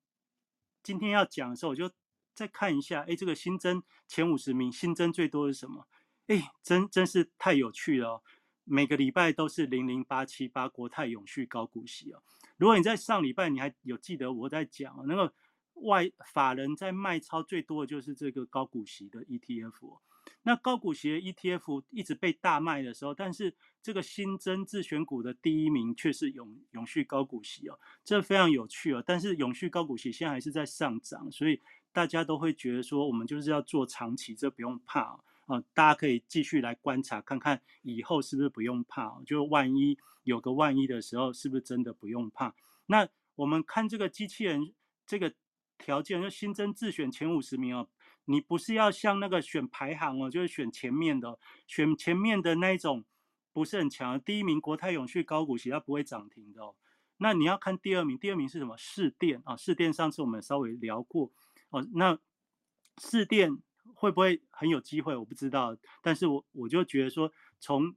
[0.82, 1.90] 今天要讲的时候，我就。
[2.36, 5.86] 再看一下，哎，这个新增前五十名，新增最多是什么？
[6.26, 8.22] 哎，真真是太有趣了。
[8.66, 12.22] 每个礼拜都是零零八七八国泰永续高股息哦。
[12.58, 15.32] 如果你在上礼拜你还有记得我在讲那个
[15.74, 19.98] 外法人在卖超最多的就是这个高股息的 ETF。
[20.42, 29.02] 那高股息的 ETF 一直被大卖的时候，但是这个新增自选股的第一名却是永永续高股息哦，这非常有趣哦。
[29.06, 31.60] 但是永续高股息现在还是在上涨，所以。
[31.92, 35.62] 大家都会觉得说，我们就是要做长期，这不用怕啊！
[35.72, 39.20] 大家可以继续来观察，看看以后是不是不用怕。
[39.24, 42.54] 就万一有个万一的时候，是不是真的不用怕？
[42.86, 44.74] 那我们看这个机器人
[45.06, 45.34] 这个
[45.78, 47.88] 条件，就新增自选前五十名哦。
[48.28, 53.04] 你不是要像那个选排行哦，就是选前面的，选前面的那一种
[53.52, 54.20] 不是很强。
[54.20, 56.74] 第一名国泰永续高股息，它不会涨停的哦。
[57.18, 58.76] 那你要看第二名，第二名是什么？
[58.76, 61.30] 市电啊，市电上次我们稍微聊过。
[61.70, 62.18] 哦，那
[62.98, 63.58] 四电
[63.98, 65.16] 会不会很有机会？
[65.16, 67.96] 我不知道，但是我我就觉得说，从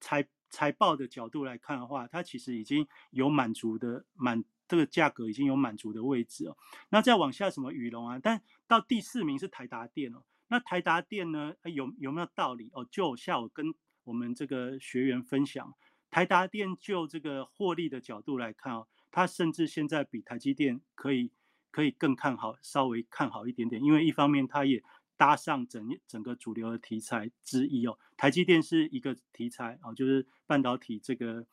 [0.00, 6.56] 财财报的角度来看的话，它其实已经有满足的满这个价格已经有满足的位置哦。
[6.88, 8.18] 那再往下什么宇龙啊？
[8.20, 10.24] 但到第四名是台达电哦。
[10.48, 12.84] 那台达电呢，有有没有道理哦？
[12.90, 15.72] 就下午跟我们这个学员分享，
[16.10, 21.30] 台达电就这个获利的角度来看哦，它甚至现在比台积电可以。
[21.72, 24.82] 可以更看好，稍微看好一点点，因为一方面它也
[25.16, 27.98] 搭上整整个主流的题材之一哦。
[28.16, 31.46] 台积电是一个题材啊，就是半导体这个，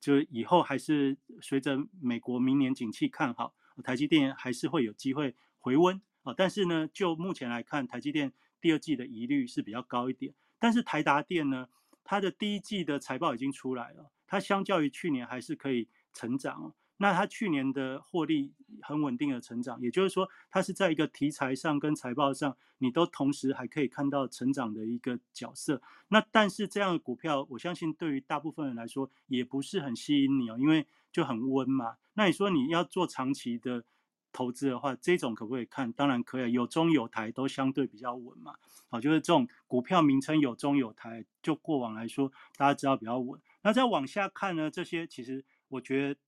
[0.00, 6.34] 就以后还是随着美国明年景气看好，台积电还是会有机会回温啊。
[6.36, 10.34] 但是呢，就目前来看，台积电第二季的疑虑是比较高一点。
[10.58, 11.68] 但是台达电呢，
[12.02, 16.74] 它的第一季的财报已经出来了，它相较于去年还是可以成长哦。
[16.98, 25.80] 那它去年的获利很稳定的成长，也就是说，它是在一个题材上跟财报上，你都同时还可以看到成长的一个角色。
[26.08, 31.96] 那但是这样的股票，我相信对于大部分人来说也不是很吸引你哦，因为就很温嘛。
[32.14, 33.84] 那你说你要做长期的
[34.32, 35.92] 投资的话，这种可不可以看？
[35.92, 38.54] 当然可以，有中有台都相对比较稳嘛。
[38.90, 43.40] 好，就是这种股票名称有中有台，就过往来说，大家知道比较稳。
[43.62, 46.20] 那再往下看呢，这些其实我觉得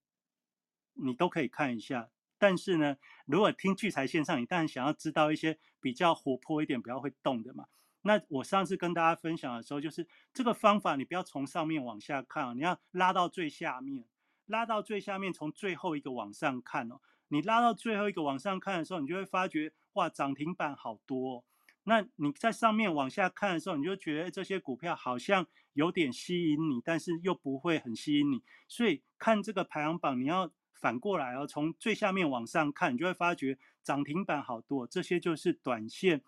[1.03, 2.11] 你都可以看一下。
[2.38, 2.96] 但是呢，
[3.26, 7.66] 如果听聚财线上，你当然想要知道一些比较活泼一点、比较会动的嘛。
[8.01, 14.07] 那我上次跟大家分享的时候，就是这个方法，你不要从上面往下看哦，你要拉到最下面，
[14.46, 16.98] 拉到最下面，从最后一个往上看哦。
[17.28, 21.36] 你拉到最后一个往上看的时候，你就会发觉，哇，涨停板好多。
[21.36, 21.44] 哦
[21.84, 28.42] 那你在上面往下看的时候，你就觉得这些股票好像有点吸引你，但是又不会很吸引你。
[28.66, 30.51] 所以看这个排行榜，你要。
[30.81, 36.22] 反过来哦，从最下面往上看，你就会发觉涨停板好多，这些就是短线，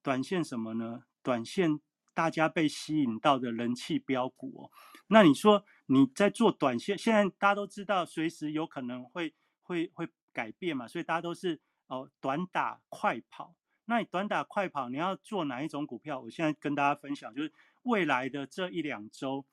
[0.00, 1.02] 短线什么呢？
[1.24, 1.80] 短线
[2.14, 4.70] 大家被吸引到的人气标股哦。
[5.08, 13.56] 那你说你在做短线，现在大家都知道，随时有可能会会会改变嘛，所以大家都是哦短打快跑。
[13.86, 16.20] 那你短打快跑，你要做哪一种股票？
[16.20, 17.52] 我现在跟大家分享，就是
[17.82, 19.44] 未来的这一两周，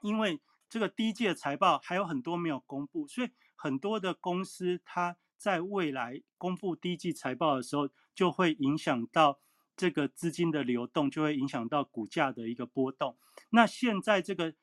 [0.00, 3.30] 因为这个第一季的财报还有很多没有公布，所以。
[3.54, 9.40] 很多的公司，它在未来公布第一季财报的时候，就会影响到
[9.76, 13.18] 这个资金的流动，就会影响到股价的一个波动。
[13.50, 14.54] 那现在这个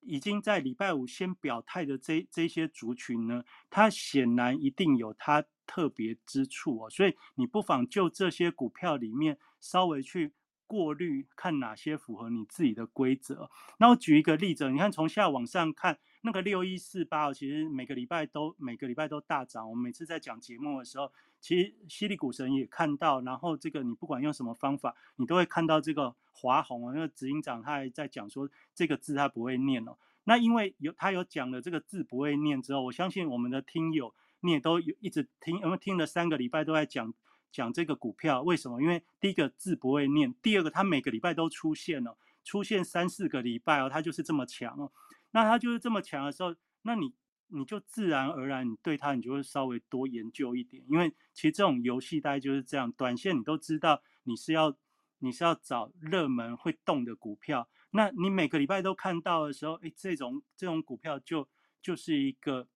[0.00, 10.34] 已经在礼拜五先表态的这这些族群呢，它显然一定有它特别之处哦，所以你不妨就这些股票里面稍微去
[10.66, 13.50] 过滤，看哪些符合你自己的规则。
[13.78, 15.98] 那我举一个例子，你看从下往上看。
[16.22, 19.68] 那个六一四八，其实每个礼拜都每个礼拜都大涨。
[19.68, 21.10] 我们每次在讲节目的时候，
[21.40, 23.20] 其实犀利股神也看到。
[23.20, 29.96] 然后这个你不管用什么方法，你都会看到这个华宏啊，那个执行长他还在讲说这个字他不会念哦。
[30.24, 37.14] 那因为有他有讲了这个字不会念之后，我相信我们的听友你也都有一直听，我们听了三个礼拜都在讲
[37.52, 38.42] 讲这个股票。
[38.42, 38.82] 为什么？
[38.82, 44.90] 因为第一个字不会念，第二个他每个礼拜都出现了，出现三四个礼拜哦，他就是这么强哦。
[45.30, 47.12] 那他就是这么强的时候，那你
[47.48, 54.76] 你就自然而然，你对他你就会稍微多研究一点，因为其实这种游戏大概就是这样，短线你都知道你是要
[55.18, 61.48] 你是要找热门会动的股票，那你每个礼拜都看到的时候，哎，这种这种股票就
[61.82, 62.66] 就是一个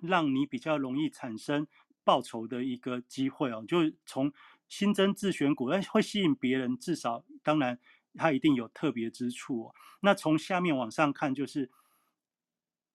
[0.00, 1.66] 让你比较容易产生
[2.02, 4.32] 报酬的一个机会哦，就是从
[4.68, 7.78] 新增自选股，哎，会吸引别人，至少当然。
[8.16, 9.74] 它一定有特别之处哦。
[10.00, 11.70] 那从下面往上看，就是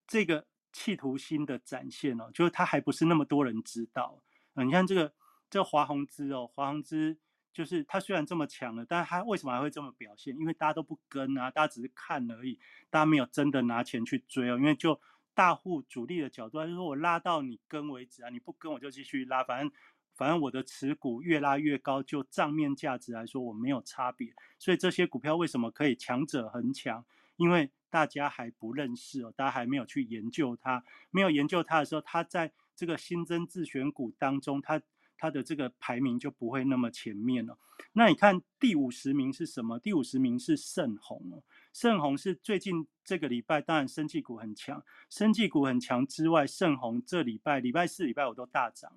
[0.07, 4.21] 这个企图心的展现哦，就是它还不是那么多人知道。
[4.55, 5.13] 嗯，你看这个
[5.49, 7.17] 这华宏资哦，华宏资
[7.51, 10.37] 就是它虽然这么强了，但它为什么还会这么表现？
[10.37, 12.59] 因为大家都不跟啊，大家只是看而已，
[12.89, 14.57] 大家没有真的拿钱去追哦。
[14.57, 14.99] 因为就
[15.33, 19.71] 大户主力的角度，就是说我拉到你跟为止啊，你不跟我就继续拉，反正。
[20.19, 24.33] 反正我的持股越拉越高，就账面价值来说，我没有差别。
[24.57, 27.05] 所以这些股票为什么可以强者恒强？
[27.37, 30.83] 因为大家还不认识哦，大家还没有去研究它。
[31.09, 34.81] 没有研究它的时候，它在这个新增自选股当中，它
[35.17, 37.57] 它的这个排名就不会那么前面了。
[37.93, 39.79] 那你看第五十名是什么？
[39.79, 41.41] 第五十名是盛虹哦。
[41.71, 48.91] 盛虹是最近这个礼拜，当然生技股很强，生技股很强之外，盛虹这礼拜礼拜四、礼拜五都大涨。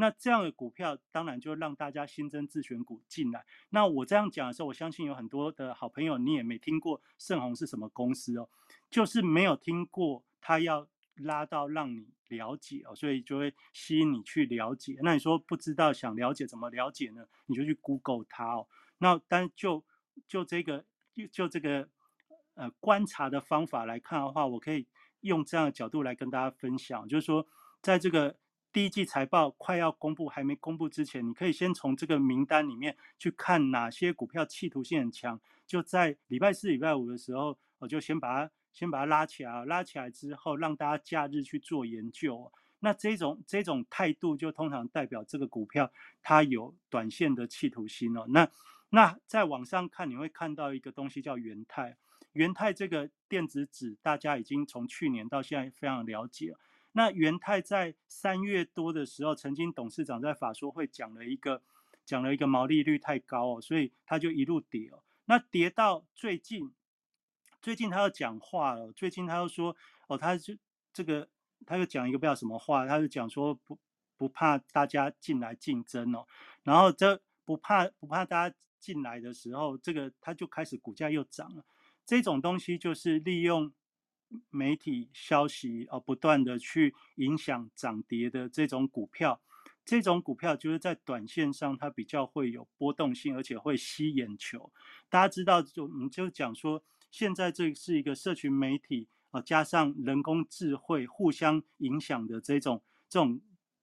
[0.00, 3.44] 那这样的股票当然就让大家新增自选股进来。
[3.68, 8.48] 那我这样讲的时候，我相信有很多的好朋友你也没听过盛虹是什么公司哦，
[8.88, 14.96] 就是没有听过，他要拉到让你了解哦，所以就会吸引你去了解。
[15.02, 17.26] 那你说不知道想了解怎么了解呢？
[17.44, 18.66] 你就去 Google 它哦。
[18.98, 19.84] 那但就
[20.26, 20.86] 就这个
[21.30, 21.86] 就这个
[22.54, 24.86] 呃观察的方法来看的话，我可以
[25.20, 27.46] 用这样的角度来跟大家分享，就是说
[27.82, 28.36] 在这个。
[28.72, 35.40] 第一季财报快要公布，还没公布之前，你可以先从这个名单里面去看哪些股票企图性很强。
[35.66, 42.52] 就在礼拜四、礼拜五的时候，我就先把它先把它拉起来，拉起来之后，让大家假日去做研究。
[42.78, 45.90] 那这种这种态度，就通常代表这个股票
[46.22, 48.24] 它有短线的企图心哦。
[48.28, 48.48] 那
[48.90, 51.96] 那在网上看，你会看到一个东西叫元泰，
[52.34, 56.54] 元泰这个电子纸，大家已经从去年到现在非常了解。
[56.92, 61.62] 那元泰在三月多的时候，曾经董事长在法说会讲了一个，
[62.04, 65.02] 讲了一个毛利率太高哦，所以他就一路跌哦。
[65.26, 66.72] 那跌到最近，
[67.62, 69.76] 最近他要讲话了，最近他又说
[70.08, 70.56] 哦，他就
[70.92, 71.28] 这个
[71.64, 73.78] 他又讲一个不知道什么话，他就讲说不
[74.16, 76.26] 不怕大家进来竞争哦，
[76.64, 81.64] 然后这不怕不怕大家进来的时候，这个他就开始股价又涨了。
[82.04, 83.72] 这种东西就是利用。
[84.50, 89.40] 媒体消息哦，不断的去影响涨跌的这种股票，
[89.84, 94.72] 这种股票就是在短线上它比较会有波动性，而且会吸眼球。
[95.08, 103.40] 大家知道，就我们就讲说，现在这是一个社群媒体啊，加上人工智慧互相影响的这种这种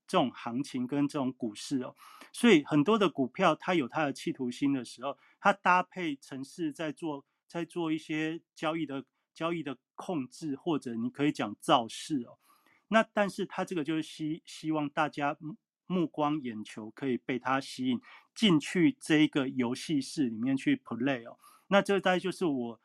[0.07, 1.93] 这种行情跟这种股市哦，
[2.31, 12.39] 所以很多的股票它有它的企图心的时候，它搭配城市在做在做一些交易的交易的控制，或者你可以讲造势哦。
[12.87, 15.37] 那但是它这个就是希希望大家。
[15.89, 18.01] 目光眼球可以被它吸引
[18.35, 21.37] 进去这一个游戏室里面去 play 哦，
[21.67, 22.77] 那这大概就是我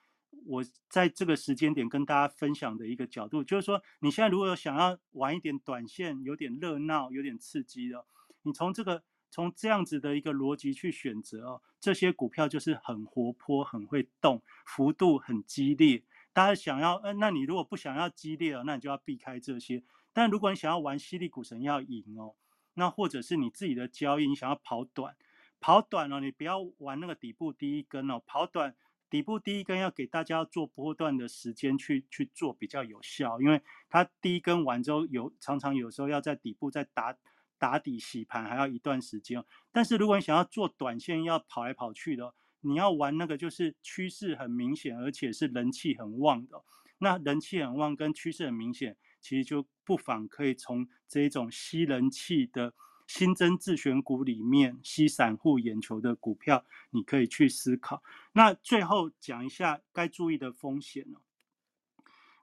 [0.46, 8.06] 我在这个时间点跟大家分享的一个角度，就是说你现在如果想要玩一点短线，有点热闹，有点刺激的，
[8.42, 9.02] 你从这个
[9.32, 16.04] 从这样子的一个逻辑去选择哦，这些股票就是很活泼、很会动，幅度很激烈。
[16.32, 19.82] 大家想要，呃，那你如果不想要激烈了，那你就要避开这些。
[20.12, 22.34] 但如果你想要玩犀利股神要赢哦。
[22.74, 25.14] 那或者是你自己的交易，你想要跑短，
[25.60, 28.18] 跑短了，你不要玩那个底部第一根哦。
[28.24, 28.74] 跑短
[29.10, 33.60] 底部第一根要给大家做波段的时间去去做比较有效，因为
[33.90, 37.14] 它第一根完之后有常常有时候要在底部再打
[37.58, 39.44] 打底洗盘，还要一段时间。
[39.70, 46.64] 但是如果你想要做短线，要跑来跑去的，你要玩那个就是趋势很明显，而且是人气很旺的。
[46.98, 48.96] 那人气很旺跟趋势很明显。
[49.20, 52.74] 其实就不妨可以从这种吸人气的
[53.06, 58.02] 新增自选股里面吸散户眼球的股票，你可以去思考。
[58.32, 61.22] 那最后讲一下该注意的风险哦。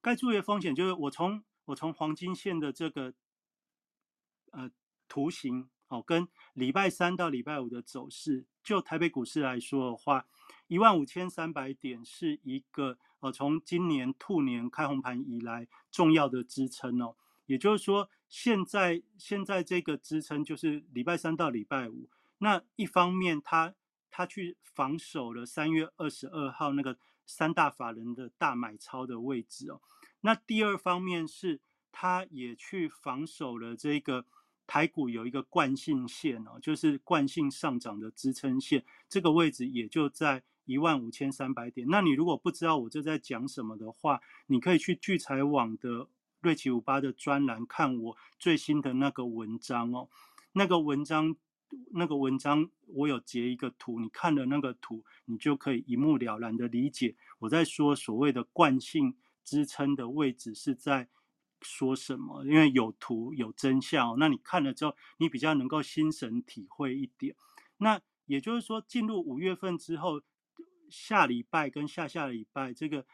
[0.01, 3.13] 该注意的风险就是我从我从黄金线的这个
[4.51, 4.71] 呃
[5.09, 10.25] 图形哦，跟礼拜三到礼拜五的走势，就台北股市来说的话，
[10.67, 12.97] 一万五千三百点是一个。
[13.21, 17.17] 呃，从今年兔年开红盘以来，重要的支撑哦，
[17.47, 22.07] 也就是说，现在现在这个支撑就是礼拜三到礼拜五。
[22.37, 23.75] 那一方面，他
[24.09, 29.81] 他去防守了三月二十二号那个三大法人的大买超的位置哦。
[30.21, 31.59] 那第二方面是，
[31.91, 34.25] 他也去防守了这个
[34.69, 40.43] 台股有一个惯性线哦，就是惯性上涨的支撑线，这个位置也就在。
[40.65, 41.87] 一万五千三百点。
[41.89, 46.07] 那你如果不知道我这在讲什么的话，你可以去聚财网的
[46.41, 50.07] 瑞奇五八的专栏看我最新的那个文章哦。
[50.51, 51.35] 那个文章，
[51.93, 61.07] 那个文章我有截一个图，你看了那个图，你就可以一目了然的理解我在说所谓的惯性支撑的位置是在
[61.61, 62.43] 说什么。
[62.45, 67.35] 因为有图有真相，那你看了之后，你比较能够心神体会一点。
[67.77, 70.21] 那也就是说，进入五月份之后。
[70.91, 73.05] 下礼拜跟下下礼拜，这个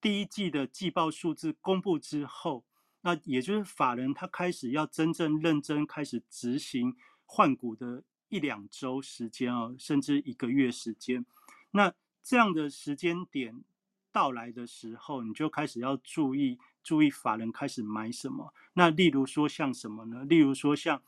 [0.00, 2.64] 第一季的季报数字公布之后，
[3.02, 6.96] 那也就是法人他开始要真正认真开始执行
[7.26, 11.26] 换股的一两周时间哦，甚至一个月时间。
[11.72, 11.92] 那
[12.22, 13.62] 这样的时间点
[14.10, 18.54] 到来的时候，你就开始要注意注意法人开始买什么。
[18.72, 20.24] 那例如说像什么呢？
[20.24, 21.02] 例如说像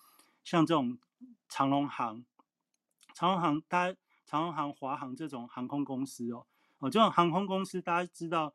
[0.44, 0.98] 像这种
[1.48, 2.24] 长龙航，
[3.14, 3.96] 长龙航它。
[4.26, 6.46] 长荣航、华航这种航空公司哦，
[6.78, 8.54] 哦，这种航空公司大家知道，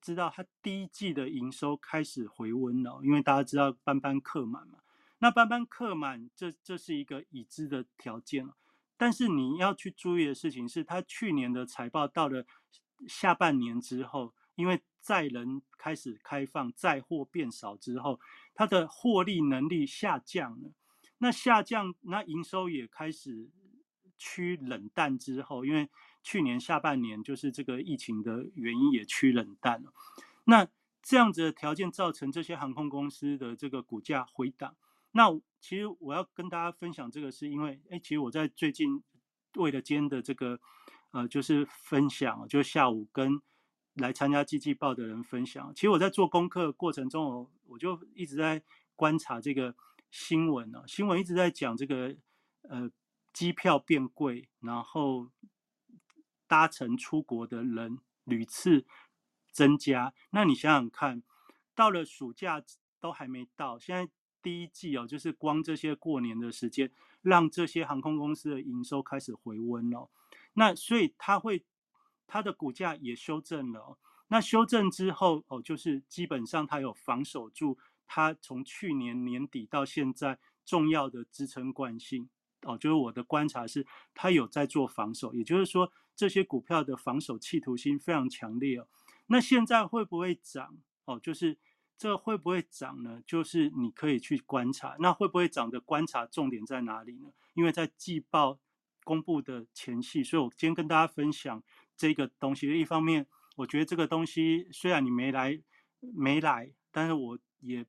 [0.00, 4.78] 知道它第一季的营收开始回温了，因为大家知道班班客满嘛。
[5.18, 8.56] 那班班客满，这这是一个已知的条件了。
[8.96, 12.46] 但是你要去注意的事情是，它去年的财报到了
[13.06, 18.20] 下半年之后，因为载人开始开放，载货变少之后，
[18.54, 20.72] 它的获利能力下降了。
[21.18, 23.50] 那下降，那营收也开始。
[24.16, 25.90] 趋冷淡之后，因为
[26.22, 29.92] 去年下半年就是这个疫情的原因也趋冷淡了。
[30.44, 30.66] 那
[31.02, 34.76] 这样子的条件造成这些航空公司的这个股价回档。
[35.10, 35.28] 那
[35.60, 39.02] 其实我要跟大家分享这个，是因为哎，其实我在最近
[39.56, 40.60] 为了今天的这个
[41.10, 43.42] 呃，就是分享，就下午跟
[43.94, 45.72] 来参加季季报的人分享。
[45.74, 48.62] 其实我在做功课过程中，我我就一直在
[48.94, 49.74] 观察这个
[50.10, 52.16] 新闻啊，新闻一直在讲这个
[52.62, 52.90] 呃。
[53.34, 55.28] 机票变贵，然后
[56.46, 58.86] 搭乘出国的人屡次
[59.50, 60.14] 增加。
[60.30, 61.20] 那你想想看，
[61.74, 62.62] 到了暑假
[63.00, 64.08] 都还没到，现在
[64.40, 66.92] 第一季哦，就是光这些过年的时间，
[67.22, 70.08] 让这些航空公司的营收开始回温了。
[70.52, 71.64] 那所以它会，
[72.26, 73.98] 它的股价也修正了。
[74.28, 82.28] 那修正之后哦，就是基本上它有防守住它从去年年底到现在重要的支撑惯性。
[82.62, 88.88] 哦，就是我的观察是，它有在做防守，也就是说，这些股票的防守企图心非常强烈哦。
[89.26, 90.78] 那现在会不会涨？
[91.04, 91.58] 哦，就是
[91.98, 93.22] 这会不会涨呢？
[93.26, 97.28] 就是你可以去观察，那会不会涨的观察重点在哪里呢？
[97.52, 98.58] 因为在季报
[99.04, 101.62] 公布的前夕，所以我今天跟大家分享
[101.96, 102.68] 这个东西。
[102.78, 103.26] 一方面，
[103.56, 105.60] 我觉得这个东西虽然你没来
[106.00, 107.84] 没来，但是我也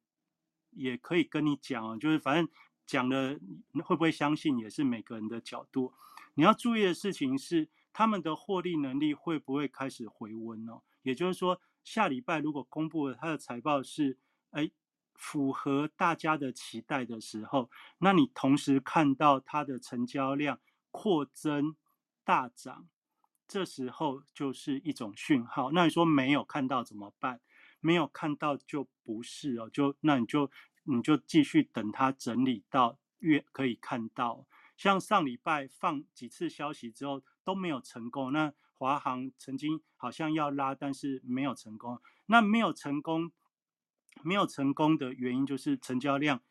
[0.71, 2.47] 也可以跟你讲啊，就是反正
[2.85, 3.39] 讲的
[3.83, 5.93] 会不会相信，也是每个人的角度。
[6.35, 10.81] 你要注意的事情是，他们的获利能力会不会开始回温哦？
[11.01, 14.17] 也就是说，下礼拜如果公布了他的财报是，
[14.51, 14.69] 哎，
[15.13, 20.59] 符合大家的期待的时候，那你同时看到它的成交量
[20.91, 21.75] 扩增
[22.25, 22.89] 大涨，
[23.47, 25.71] 这时候就是一种讯号。
[25.71, 27.41] 那你说没有看到怎么办？
[27.79, 30.49] 没有看到就不是哦，就那你就
[30.83, 34.47] 你就继续等它整理到月可以看到。
[34.75, 42.01] 像上礼拜放几次消息之后都没有成功，那华航曾经好像要拉，但是没有成功。
[42.25, 43.31] 那没有成功，
[44.23, 46.41] 没有成功的原因就是成交量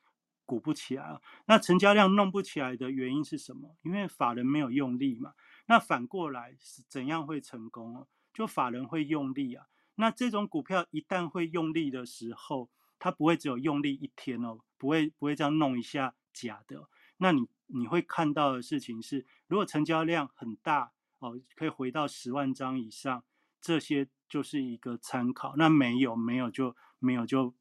[0.47, 3.76] 鼓不起来那成交量弄不起来的原因是什么？
[3.82, 5.34] 因为法人没有用力嘛。
[5.66, 9.66] 那反过来是怎样会成功就法人会用力啊。
[9.96, 16.88] 那这种股票一旦会用力的时候，它不会只有用力一天哦，不会不会这样弄一下假的。
[17.18, 17.48] 那你。
[17.68, 23.24] 你会看到的事情是，如果成交量很大哦，可以回到十万张以上，
[23.58, 25.54] 这些就是一个参考。
[25.56, 27.54] 那没有没有就没有就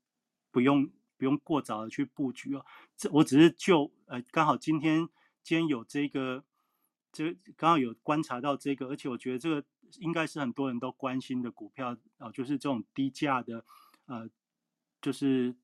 [0.52, 2.66] 不用不用过早的去布局哦。
[2.98, 5.08] 这我只是就呃刚好今天
[5.42, 6.44] 今天有这个
[7.14, 9.64] 这刚好有观察到这个，而且我觉得这个
[10.00, 13.64] 应该是很多人都关心的股票啊，就是这种低价的
[14.08, 14.30] 呃
[15.02, 15.56] 就是。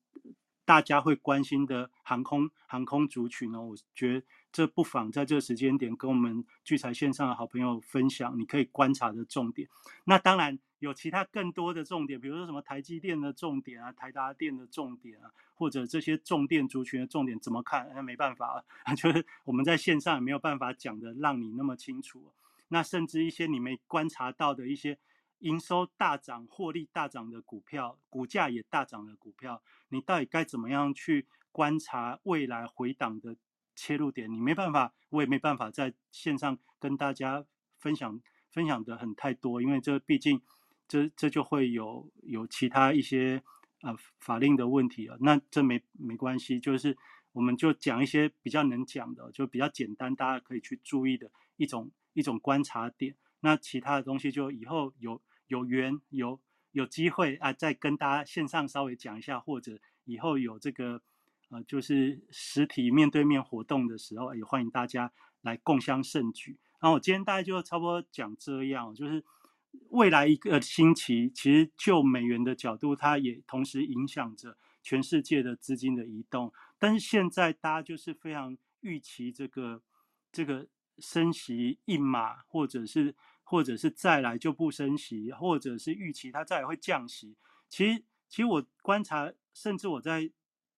[0.70, 9.68] 大家会关心的航空航空族群呢，我觉得这不妨在这个时间点跟我们聚财线上的好朋友分享，你可以观察的重点。
[10.04, 17.90] 那当然有其他更多的重点，比如说什么台积电的重点啊，台达电的重点啊，或者这些重电族群的重点怎么看？
[17.92, 22.32] 那没办法啊， 就是我们在线上也没有办法讲的让你那么清楚。
[22.68, 24.96] 那甚至一些你没观察到的一些。
[25.40, 33.34] 营收大涨、获利大涨的股票，股价也大涨的股票，你到底该怎么样去观察未来回档的
[33.74, 34.30] 切入点？
[34.30, 37.44] 你没办法，我也没办法在线上跟大家
[37.78, 38.20] 分享
[38.50, 40.42] 分享的很太多，因为这毕竟
[40.86, 43.42] 这这就会有有其他一些
[43.80, 45.16] 呃法令的问题了。
[45.20, 46.94] 那这没没关系，就是
[47.32, 53.16] 我们就讲一些比较能讲的，就比较简单，大家可以去注意的一种一种观察点。
[53.40, 55.18] 那其他的东西就以后有。
[55.50, 56.40] 有缘有
[56.70, 61.02] 有机会啊，再跟大家线上稍微讲一下，或者以后有这个
[61.48, 66.56] 呃，就是实体面对面活动的时候，也欢迎大家来共襄盛举。
[66.80, 69.24] 然后我今天大概就差不多讲这样，就是
[69.88, 76.52] 未来一个星期，其实就美元的角度，它也同时影响着全世界的资金的移动。
[76.78, 79.82] 但是现在大家就是非常预期这个
[80.30, 83.16] 这个升息一码，或者是。
[83.50, 87.36] 或者是再来就不升息，或者是预期它再来会降息。
[87.68, 90.30] 其实，其实我观察，甚至我在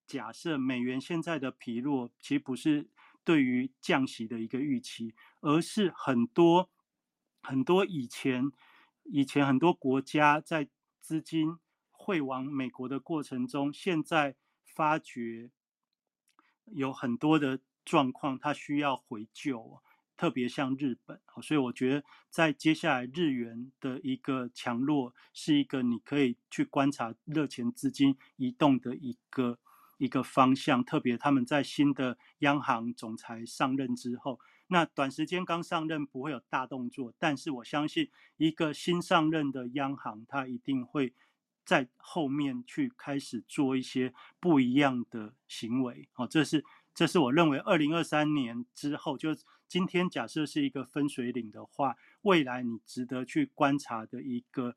[0.06, 2.88] 假设美元现在的疲弱，其实不是
[3.22, 6.70] 对于降息的一个预期，而是很多
[7.42, 8.50] 很多以前
[9.02, 10.66] 以前很多国家在
[11.02, 11.58] 资金
[11.90, 15.50] 汇往美国的过程中，现在发觉
[16.64, 19.82] 有很多的状况，它需要回救。
[20.16, 29.58] 特别像日本，所以我觉得在接下来日元的一个强弱，是一个你可以去观察热钱资金移动的一个
[29.98, 30.84] 一个方向。
[30.84, 41.14] 特别他们在新的央行总裁上任之后，那短时间刚上任不会有大动作，但是我相信一个新上任的央行，他一定会
[41.64, 46.08] 在后面去开始做一些不一样的行为。
[46.14, 46.64] 哦，这是
[46.94, 49.34] 这是我认为二零二三年之后就。
[49.72, 54.76] 今天假设是一个分水岭的话，未来你值得去观察的一个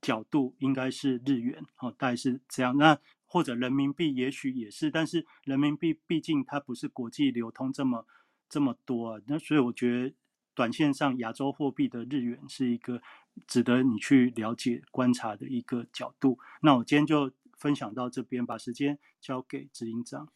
[0.00, 2.74] 角度应该是日元，哦，大概是这样。
[2.78, 8.06] 那或者人民币也许也是，但是人民币毕竟它不是国际流通这么
[8.48, 10.14] 这么多，啊那所以我觉得
[10.54, 13.02] 短线上亚洲货币的日元是一个
[13.46, 16.38] 值得你去了解观察的一个角度。
[16.62, 20.32] 那我今天就分享到这边，把时间交给执行长。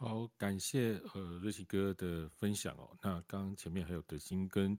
[0.00, 2.88] 好，感谢呃瑞奇哥的分享哦。
[3.02, 4.78] 那刚刚前面还有德兴跟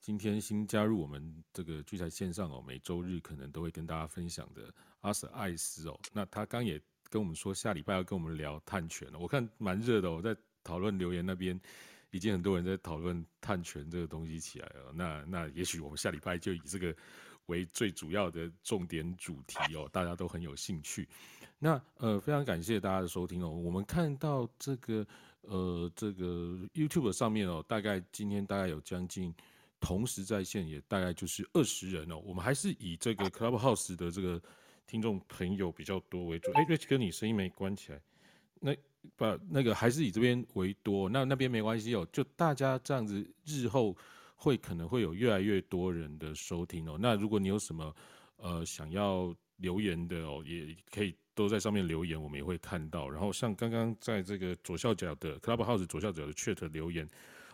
[0.00, 5.98] 今天新加入我们这个聚财线上哦，每周日可能都会跟大家分享的阿舍艾斯哦。
[6.12, 6.80] 那他刚也
[7.10, 10.12] 跟我们说下礼拜要跟我们聊碳权了，我看蛮热的。
[10.12, 10.32] 我在
[10.62, 11.60] 讨论留言那边，
[12.12, 14.92] 已经很多人在讨论碳权这个东西起来了。
[14.94, 16.94] 那那也许我们下礼拜就以这个
[17.46, 21.08] 为最主要的重点主题哦，大家都很有兴趣。
[21.64, 23.48] 那呃，非常感谢大家的收听哦。
[23.48, 25.06] 我们看到这个
[25.42, 29.32] 呃，这个 YouTube 上面哦，大概今天大概有将近
[29.78, 32.18] 同时在线，也大概就是二十人哦。
[32.24, 34.42] 我们还是以这个 Clubhouse 的这个
[34.88, 36.50] 听众朋友比较多为主。
[36.50, 38.02] 哎，Rich 哥，你声音没关起来，
[38.58, 38.74] 那
[39.16, 41.08] 把那个还是以这边为多。
[41.08, 43.96] 那那边没关系哦，就大家这样子，日后
[44.34, 46.98] 会可能会有越来越多人的收听哦。
[47.00, 47.94] 那如果你有什么
[48.38, 51.14] 呃想要留言的哦，也可以。
[51.34, 53.08] 都在上面留言，我们也会看到。
[53.08, 57.08] 然后像刚刚在这个左下角的 Clubhouse 左下角的 Chat 留言，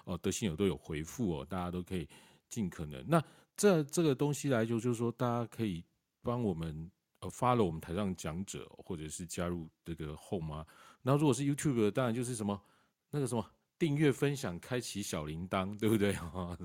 [0.04, 2.08] 哦，德信友都有回复哦，大家都可以
[2.48, 3.04] 尽可能。
[3.08, 3.22] 那
[3.56, 5.84] 这这个东西来就就是说，大家可以
[6.22, 6.90] 帮我们
[7.20, 10.64] 呃发了我们台上讲者，或者是加入这个后妈？
[11.02, 12.60] 然后如果是 YouTube，当然就是什么
[13.10, 13.44] 那个什么。
[13.78, 16.14] 订阅、分享、开启小铃铛，对不对？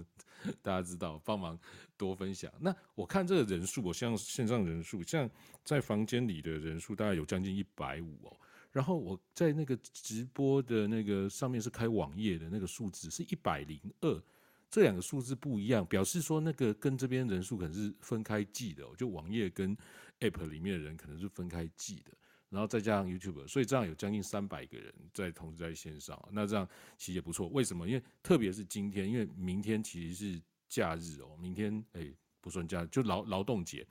[0.62, 1.58] 大家知道，帮忙
[1.96, 2.52] 多分享。
[2.60, 5.30] 那我看这个人数，我像线上人数，像
[5.64, 8.38] 在房间里的人数，大概有将近一百五哦。
[8.72, 14.22] 然后我在那个直播的那个上面是开网页的那个数字是一百零二，
[14.70, 19.78] 这两个数字不一样，表示说那个跟这边人数可能是分开记的，就网页跟
[20.20, 22.12] App 里面的人可能是分开记的。
[22.54, 26.70] 然后再加上 YouTube，所以这样有将近三百个人在同时在线上，那这样
[27.00, 27.48] 其实也不错。
[27.48, 27.88] 为什么？
[27.88, 30.40] 因为特别是今天，因为明天其实是
[30.70, 33.84] 假日哦，明天哎不算假，就劳劳动节。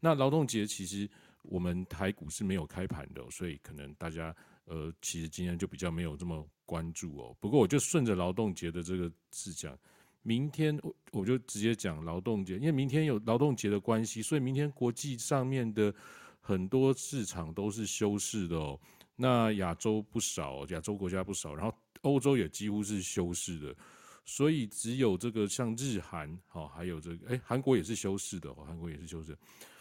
[0.00, 1.06] 那劳动节其实
[1.42, 4.34] 我们台股是没有开盘的，所以可能大家
[4.64, 7.36] 呃其实今天就比较没有这么关注哦。
[7.38, 9.78] 不过我就顺着劳动节的这个事讲，
[10.22, 15.94] 明天我我就直接讲劳动节，因为明天有劳动节的关系，所以明天国际上面的。
[16.46, 18.78] 很多市场都是休市的哦，
[19.16, 23.74] 那亚洲不少，亚洲国家不少，然后欧洲也几乎是休市的，
[24.24, 29.36] 所以只有这个像日韩，好，还有这个，哎，韩国也是休市的哦，韩国也是休市，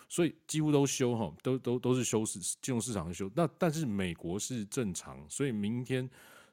[0.09, 3.29] 所以几乎都休哈，都都都是休市，金融市场休。
[3.35, 6.09] 那但是美国是正常，所以明天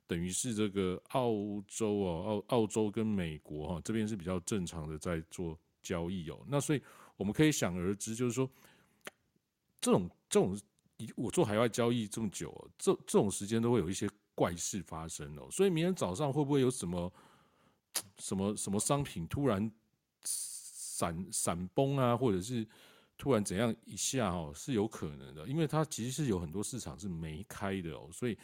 [0.06, 1.32] 等于是这个澳
[1.66, 6.82] 洲哦，澳澳洲跟美国哈这边是比较正常的在做交易哦，那所以
[7.16, 8.46] 我们可以想而知，就是说。
[9.82, 10.58] 这种这种，
[11.16, 15.48] 我做海外交易这么久，这这种时间都会有一些怪事发生哦。
[15.50, 17.12] 所以明天早上会不会有什么
[18.18, 19.70] 什么什么商品突然
[20.24, 22.64] 闪闪崩啊，或者是
[23.18, 28.38] 突然怎样一下哦，是有可能的，因为它其实是有很多市场是没开的哦，所以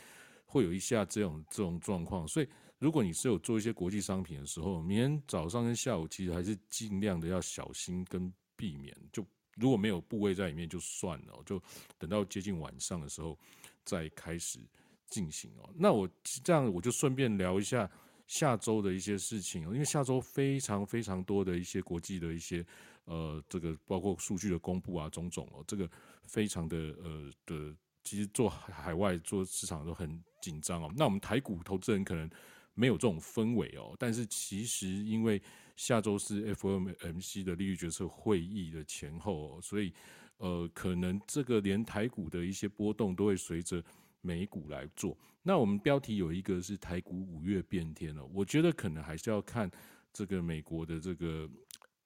[0.44, 2.26] 会有一下这种这种状况。
[2.26, 2.48] 所以
[2.80, 9.24] 如果你是有做一些国际商品的时候，明天早上跟下午其实还是尽量的要小心跟避免就。
[9.58, 11.60] 如果没有部位在里面就算了，就
[11.98, 13.38] 等到接近晚上的时候
[13.84, 14.60] 再开始
[15.08, 15.68] 进行哦。
[15.76, 16.08] 那我
[16.44, 17.90] 这样我就顺便聊一下
[18.26, 22.64] 下周的一些事情，因为下周非常非常多的一些国际的一些
[23.04, 25.90] 呃这个包括数据的公布啊种种哦，这个
[26.24, 27.74] 非常的呃的，
[28.04, 30.92] 其实做海外做市场都很紧张哦。
[30.96, 32.30] 那我们台股投资人可能
[32.74, 35.42] 没有这种氛围哦，但是其实因为。
[35.78, 39.94] 下周是 FOMC 的利率决策会议的前后，哦所以
[40.38, 43.80] 呃，可能这个连台股的一些波动都会随着
[44.20, 45.16] 美股来做。
[45.40, 49.70] 那我们标题有一个是台股五月变天了，我觉得可能还是要看
[50.12, 51.48] 这个美国的这个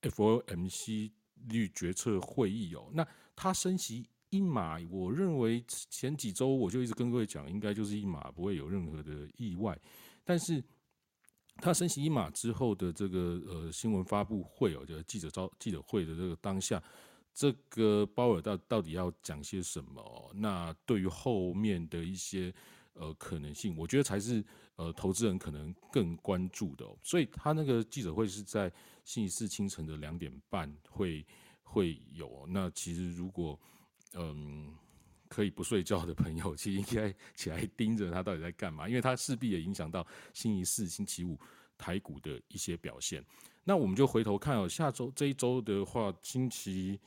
[0.02, 1.10] FOMC
[1.48, 2.90] 利率决策会议哦。
[2.92, 9.78] 那它升息一码，我认为前几周我就一直跟各位讲，应该就是一码，不会有任何的意外。
[10.24, 10.62] 但是
[11.62, 16.82] 他升息一码之后的这个呃新闻发布会哦，就是记者招记者会的这个当下，
[17.32, 20.32] 这个鲍尔到到底要讲些什么？
[20.34, 22.52] 那对于后面的一些
[22.94, 24.44] 呃可能性，我觉得才是
[24.74, 26.84] 呃投资人可能更关注的。
[27.00, 28.68] 所以他那个记者会是在
[29.04, 31.24] 星期四清晨的两点半会
[31.62, 32.44] 会有。
[32.48, 33.56] 那其实如果
[34.14, 34.74] 嗯
[35.32, 41.38] 可以不睡觉的朋友，其实应该起来盯着他到底在干嘛，因为他势必也影响到星期四、星期五。
[41.78, 43.24] 台股的一些表现，
[43.64, 47.00] 那我们就回头看哦，下周这一周的话，星期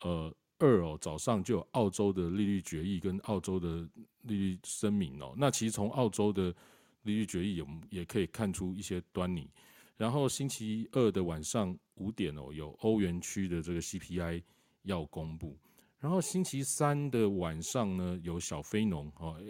[0.00, 3.86] 呃二哦早上就有澳洲的利率决议跟澳洲的
[4.22, 5.34] 利率声明哦。
[5.36, 6.54] 那其实从澳洲的
[7.02, 9.50] 利率决议也也可以看出一些端倪。
[9.98, 14.42] 然后星期二的晚上五点哦，有欧元区的这个 CPI
[14.84, 15.58] 要公布。
[16.02, 19.40] 然后星期三的晚上呢，有小非农哦，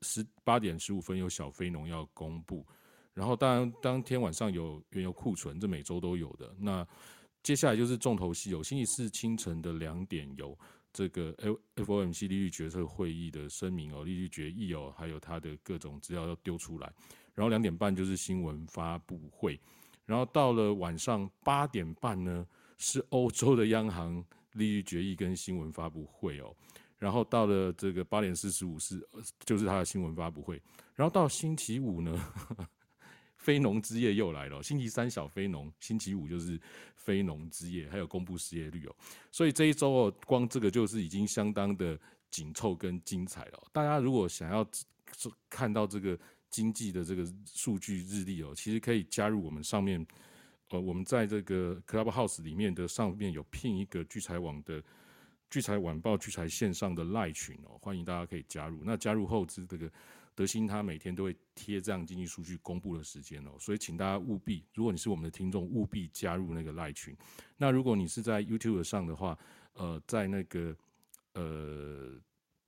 [0.00, 2.66] 十八点十五分有小非农要公布。
[3.12, 6.50] 然后，当然，当天晚上有原油库存，这每周都有的。
[6.58, 6.86] 那
[7.42, 10.58] 接下来就是重头戏，有星期四清晨的两点有
[10.94, 16.90] 这个 F F O M C 利率决策会议的声明哦，利率决议哦，还有它的各种资料要丢出来。
[17.34, 19.60] 然后两点半就是新闻发布会。
[20.06, 22.46] 然后到了晚上八点半呢，
[22.78, 26.54] 是欧洲的央行利率决议跟新闻发布会哦。
[26.98, 29.04] 然后到了这个八点四十五是
[29.44, 30.62] 就是他的新闻发布会，
[30.94, 32.32] 然后到星期五呢，
[33.36, 34.62] 非农之夜又来了。
[34.62, 36.60] 星期三小非农，星期五就是
[36.94, 38.94] 非农之夜，还有公布失业率哦。
[39.32, 41.98] 所以这一周哦，光这个就是已经相当的
[42.30, 43.60] 紧凑跟精彩了。
[43.72, 44.64] 大家如果想要
[45.50, 46.16] 看到这个
[46.50, 50.06] 经济的这个数据日历哦，其实可以加入我们上面，
[50.72, 54.82] 呃，我们在这个 Clubhouse 里面的上面有聘一个聚财网的。
[55.50, 58.80] 聚财晚报、聚财线上的赖群哦，欢迎大家可以加入。
[58.82, 59.92] 那加入后，这个
[60.34, 67.14] 德兴他每天都会贴这样经济数据公布的时间哦，所以请大家务必，如果你是我们的听众，务必加入那个赖群。
[67.58, 69.38] 那如果你是在 YouTube 上的话，
[69.74, 70.74] 呃，在那个
[71.34, 72.18] 呃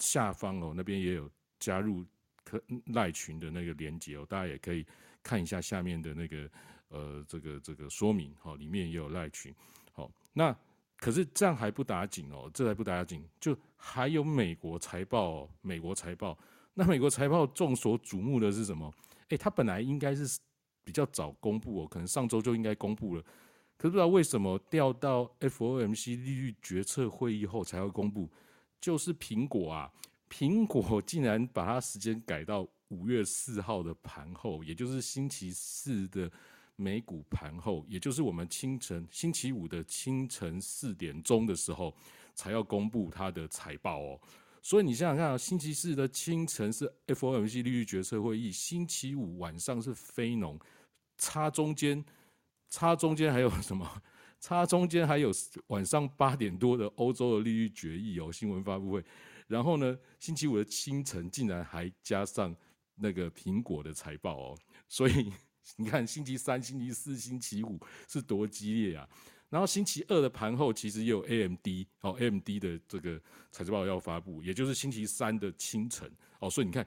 [0.00, 2.04] 下方哦，那边也有加入
[2.44, 4.84] 可赖群的那个连接哦，大家也可以
[5.22, 6.50] 看一下下面的那个
[6.88, 9.54] 呃这个这个说明哈，里面也有赖群。
[9.92, 10.56] 好，那。
[10.96, 15.50] 可是这样还不打紧哦，这还不打紧，就还有美国财报哦。
[15.60, 16.38] 美国财报，
[16.72, 18.90] 那美国财报众所瞩目的是什么？
[19.28, 20.38] 诶，它本来应该是
[20.82, 23.22] 比较早公布哦，可能上周就应该公布了。
[23.76, 28.30] 可是不知道为什么调到 FOMC 利率决策会议后才会公布，
[28.80, 29.92] 就是苹果啊，
[30.30, 36.30] 苹果竟然把它时间改到五月四号的盘后，也就是星期四的。
[36.76, 41.94] 美股盘后，也就是我们清晨星期五的清晨四点钟的时候，
[42.34, 44.20] 才要公布它的财报哦。
[44.60, 50.58] 所以你想想看啊，星期四的清晨是 FOMC 利率决策会议，星期五晚上是非农，
[51.16, 52.04] 差中间，
[52.68, 54.02] 差中间还有什么？
[54.40, 55.30] 差中间还有
[55.68, 59.04] 晚上八点多的欧洲的利率决议哦，新闻发布会。
[59.46, 62.54] 然后呢，星期五的清晨竟然还加上
[62.96, 65.32] 那个苹果的财报哦，所以。
[65.76, 69.08] 你看，星期三、星期四、星期五是多激烈啊！
[69.50, 71.66] 然后星期二的盘后其实也有 AMD
[72.00, 73.20] 哦，AMD 的这个
[73.52, 76.10] 财报要发布，也就是星期三的清晨
[76.40, 76.50] 哦。
[76.50, 76.84] 所以你看，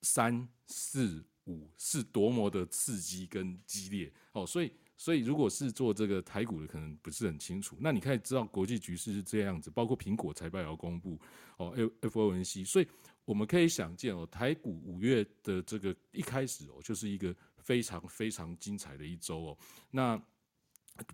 [0.00, 4.46] 三四五是多么的刺激跟激烈哦。
[4.46, 7.76] 所以，所以如果是做这个台股的，可能不是很清楚。
[7.80, 11.20] 那你可以知道国际局势是这样子，包括苹果财报也要公布
[11.58, 12.64] 哦，FOMC。
[12.64, 12.88] 所以
[13.26, 17.34] 我们可以想见哦，台股五月的这个一开始哦，就是一个。
[17.66, 19.58] 非常非常精彩的一周哦，
[19.90, 20.16] 那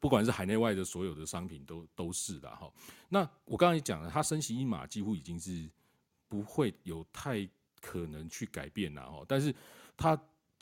[0.03, 2.71] 不管是海内外的所有的商品都都是的哈。
[3.09, 5.67] 那我刚才讲了，它升息一码几乎已经是
[6.29, 7.49] 不会有太
[7.81, 9.25] 可能去改变了哦。
[9.27, 9.55] 但是
[9.97, 10.15] 它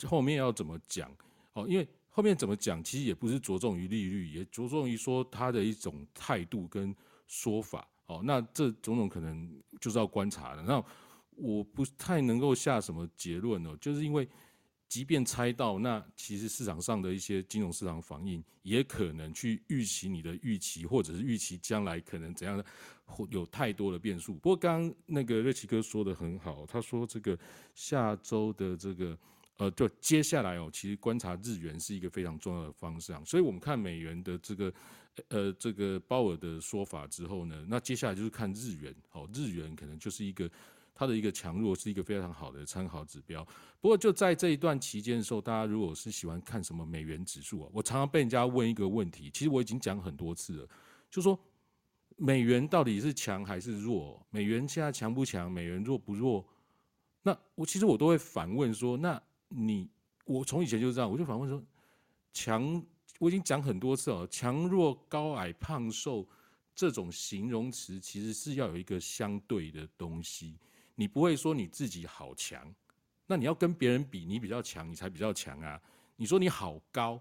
[0.05, 1.13] 后面要怎么讲
[1.51, 1.67] 哦？
[1.67, 6.95] 因为后面怎么讲，其实也不是着重于利率，也着重于说它的一种态度跟
[7.27, 8.21] 说法哦。
[8.23, 10.63] 那这种种可能就是要观察的。
[10.63, 10.81] 那
[11.31, 14.25] 我不太能够下什么结论哦，就是因为。
[14.91, 22.65] 即便猜到，那其实市场上的一些金融市场反应也可能去预期你的预期，或者是预期将来可能怎样的，
[23.29, 24.33] 有太多的变数。
[24.33, 27.39] 不过刚刚那个瑞奇哥说的很好，他说这个
[27.73, 29.17] 下周的这个
[29.55, 33.25] 呃，就接下来哦，其实观察日元是一个非常重要的方向。
[33.25, 34.73] 所以我们看美元的这个
[35.29, 40.51] 呃这个鲍尔的说法之后呢，那接下来就是看日元，哦，日元可能就是一个。
[40.93, 43.43] 它的一个强弱是一个非常好的参考指标。
[43.79, 50.69] 不过就在这一段期间的时候，大家如果是喜欢看什么美元指数啊，我常常被人家问一个问题，其实我已经讲很多次了，
[51.09, 51.39] 就说
[52.17, 54.23] 美元到底是强还是弱？
[54.29, 55.51] 美元现在强不强？
[55.51, 56.45] 美元弱不弱？
[57.23, 59.19] 那我其实我都会反问说，那
[59.49, 59.89] 你
[60.25, 61.63] 我从以前就是这样，我就反问说，
[62.33, 62.83] 强
[63.17, 66.27] 我已经讲很多次了，强弱高矮胖瘦
[66.75, 70.57] 这种形容词其实是要有一个相对的东西。
[71.01, 72.71] 你不会说你自己好强，
[73.25, 75.81] 那你要跟别人比，你比较强，你才比较强啊。
[76.15, 77.19] 你说你好高，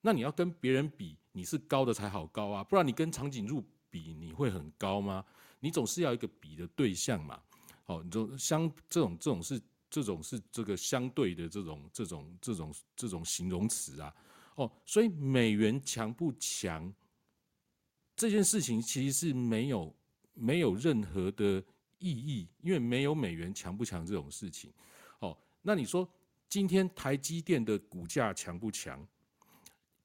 [0.00, 5.24] 那你要跟别人比，你是高的才好高啊，不然你跟长颈鹿比，你会很高吗？
[5.60, 7.40] 你总是要一个比的对象嘛。
[7.86, 14.12] 哦，你就相这种这种是这种是这个相对的这种这种这种这种形容词啊。
[14.56, 16.92] 哦，所以美元强不强
[18.16, 19.94] 这件事情其实是没有
[20.34, 21.62] 没有任何的。
[22.02, 24.72] 意义，因为没有美元强不强这种事情，
[25.20, 26.06] 哦，那你说
[26.48, 29.06] 今天台积电的股价强不强？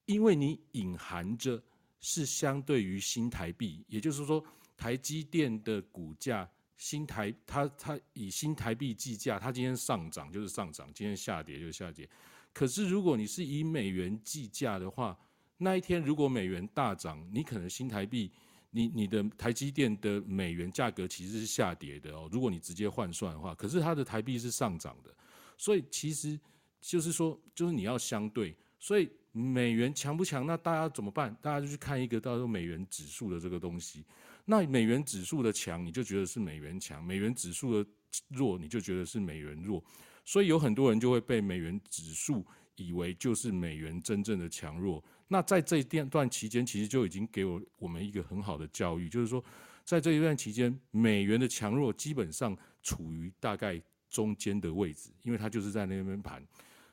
[0.06, 1.62] 因为你隐含着
[2.00, 4.42] 是相对于新台币，也就是说
[4.78, 6.48] 台积电的股价
[6.78, 12.08] 新台，它它以新台币计价，它今天上涨就是上涨，今天下跌就是下跌。
[12.54, 15.18] 可是如果你是以美元计价的话，
[15.58, 18.32] 那一天如果美元大涨，你可能新台币。
[18.72, 25.16] 你你的台积电的美元价格其实是下跌的哦，如果你直接换算的话，可是它的台币是上涨的，
[25.58, 26.40] 所以其实
[26.82, 30.46] 就是说，就是你要相对，所以美元强不强？
[30.46, 31.36] 那大家怎么办？
[31.42, 34.04] 大家就去看一个叫做美元指数的这个东西。
[34.46, 37.90] 那美元指数的强，你就觉得是美元强；美元指数的
[38.30, 39.84] 弱，你就觉得是美元弱。
[40.24, 42.46] 所以有很多人就会被美元指数
[42.76, 45.04] 以为就是美元真正的强弱。
[45.30, 49.44] 那在这一段段期间，其实就已经给我我们一个很好的教育，就是说，
[49.84, 56.42] 在这一段期间，美元的强弱基本上处于大概中间的位置，因为它就是在那边盘。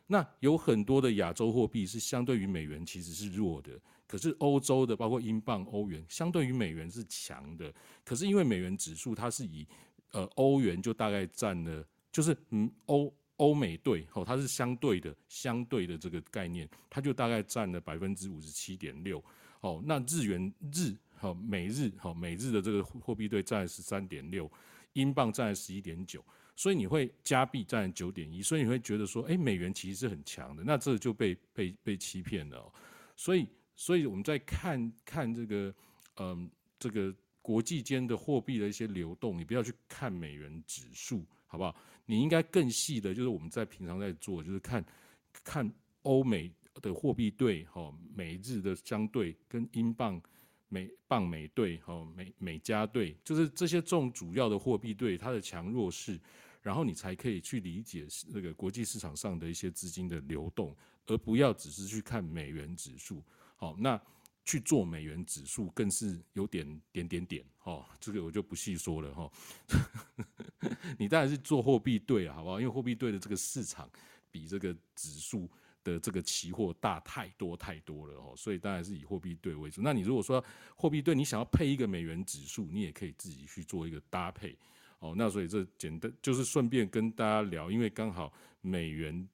[0.07, 3.73] 那有很多的亚洲货币是相对于美元其实是弱的，
[4.07, 7.73] 可是欧洲的包括英镑、欧元相对于美元是强的。
[8.05, 9.67] 可是因为美元指数它是以
[10.11, 11.83] 呃欧元就大概占了，
[12.13, 19.23] 就是嗯欧欧美对哦，它是相对的相对的这个概念，它就大概占了百分之五十七点六
[19.61, 19.83] 哦。
[19.85, 24.51] 那日元日哦美日哦美日的这个货币对占十三点六，
[24.93, 26.25] 英镑占十一点九。
[26.57, 32.73] 所以你会加币占九点一，所以你会觉得说，哎，美元其实是很强的，那这就被被被欺骗了。
[33.17, 35.75] 所以，所以我们在看看这个，
[36.19, 36.49] 嗯，
[36.79, 37.13] 这个
[37.43, 41.75] 国际间的货币的一些流动，你不要去看美元指数，好不好？
[42.07, 44.85] 你应该更细的，就是我们在平常在做，就是看
[45.43, 45.73] 看
[46.03, 46.53] 欧美
[46.83, 50.21] 的货币对，哈，美日的相对跟英镑。
[50.71, 56.19] 美镑美兑哦，美美加兑，就是这些重主要的货币对它的强弱势，
[56.63, 60.75] 然后你才可以去理解那个国际市场上的一些资金的流动，
[61.07, 63.23] 而不要只是去看美元指数。
[63.55, 64.01] 好，那
[64.45, 69.31] 去做美元指数更是有点点点点哦，这个我就不细说了哈。
[70.99, 72.61] 你当然是做货币对，好不好？
[72.61, 73.91] 因为货币对的这个市场
[74.31, 75.51] 比这个指数。
[75.85, 79.83] 的这个期货大太多太多了哦，所以当然是以货币对为主。
[79.83, 80.43] 那你如果说
[80.75, 84.57] 货币对你想要配一个美元指数，你也可以自己去做一个搭配
[85.01, 85.13] 哦。
[85.15, 89.29] 那所以这简单就是顺便跟大家聊，因为刚好美元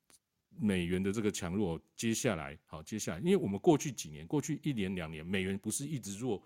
[0.59, 6.43] 美元的这个强弱，接下来好接下来，因为我们过去几年过去一年两年，美元不是一直弱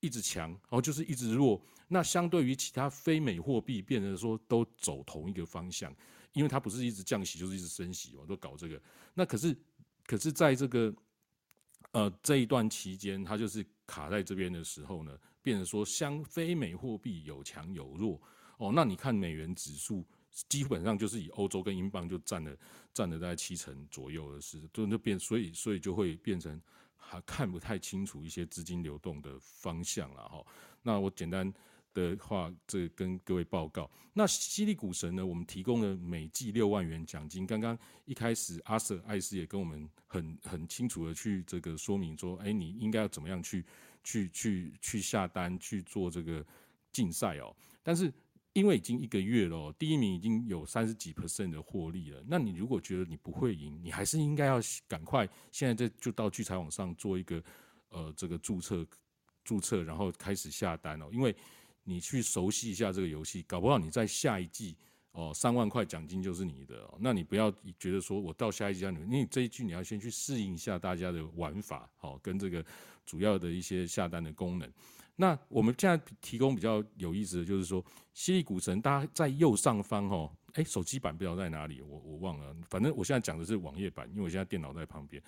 [0.00, 1.62] 一直强哦，就是一直弱。
[1.88, 5.94] 那相对于其他非美货币，变成说都走同一个方向。
[6.34, 8.80] 因为它不是一直降息，就是一直升息，我都搞这个。
[9.14, 9.56] 那可是，
[10.04, 10.94] 可是在这个
[11.92, 18.20] 呃这一段期间，它就是卡在这边的时候呢，变成说相非美货币有强有弱
[18.58, 18.70] 哦。
[18.72, 20.06] 那你看美元指数
[20.48, 22.56] 基本上就是以欧洲跟英镑就占了
[22.92, 26.60] 占了大概七成左右的是，就就变，所以所以就会变成
[26.96, 30.44] 还看不太清楚一些资金流动的方向了哈。
[30.82, 31.52] 那我简单。
[31.94, 33.90] 的话，这跟各位报告。
[34.12, 35.26] 那犀利股神呢？
[35.26, 37.44] 我们提供了每季六万元奖金。
[37.44, 43.64] 刚刚一开始，阿瑟艾斯也跟我们很很清楚的去这个说明说，哎，你应该要怎么样去
[44.04, 46.44] 去去去下单去做这个
[46.92, 47.56] 竞赛哦。
[47.82, 48.12] 但是
[48.58, 52.22] 因为已经一个月了，第一名已经有三十几 percent 的获利了。
[52.26, 57.42] 那你如果觉得你不会赢，你还是应该要赶快现在这就到聚财网上做一个
[57.88, 58.86] 呃这个注册
[59.44, 61.34] 注册，然后开始下单哦，因为。
[61.90, 64.76] 你去熟悉一下这个游戏，搞不好你在下一季
[65.12, 66.82] 哦，三万块奖金就是你的。
[66.82, 72.62] 哦那你不要觉得说我到下一季要你，因为这一季你要先去适应一下大家的玩法，好，跟这个
[73.06, 74.70] 主要的一些下单的功能。
[75.20, 77.84] 那我们现在提供比较有意思的就是说，
[78.14, 85.20] 犀利股神，大家在右上方哦，哎，手机版不知道在哪里，我我忘了，反正我现在讲的是网页版，因为我现在电脑在旁边。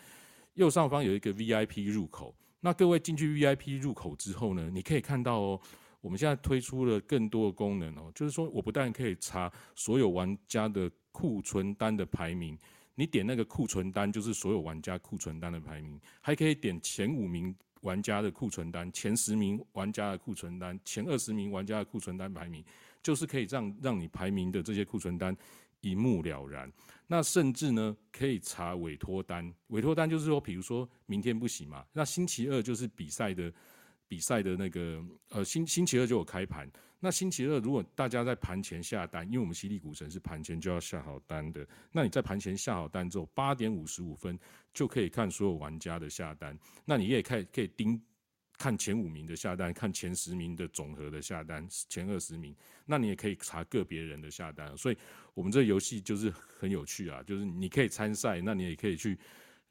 [0.55, 5.61] 右上方有一个 VIP 入口，那各位进去 VIP 入口之后呢，你可以看到哦。
[6.03, 12.59] 我们现在推出了更多的功能哦，就是说我不但可以查所有玩家的库存单的排名，
[12.95, 22.65] 你点那个库存单就是所有玩家库存单的排名，还可以点前五名玩家的库存单、前十名玩家的库存单、前二十名玩家的库存单排名，
[23.03, 25.37] 就是可以让让你排名的这些库存单
[25.81, 26.73] 一目了然。
[27.07, 33.53] 那甚至呢，可以查委托单，委托单就是说，比如说明天不行嘛，那星期二就是比赛的。
[34.11, 36.69] 比赛的那个呃星星期二就有开盘，
[37.03, 44.39] 那星期二如果大家在盘前下单，因为我们犀利股神是盘前就要下好单的，那你在盘前下好单之后，八点五十五分
[44.75, 48.01] 就可以看所有玩家的下单，那你也可以可以盯
[48.59, 52.55] 看前五名的下单，看前十名的总和的下单，前二十名，
[52.85, 54.99] 那你也可以查个别人的下单，所以
[55.33, 59.19] 我们这个游戏就是很有趣啊，就是你可以参赛，那你也可以去。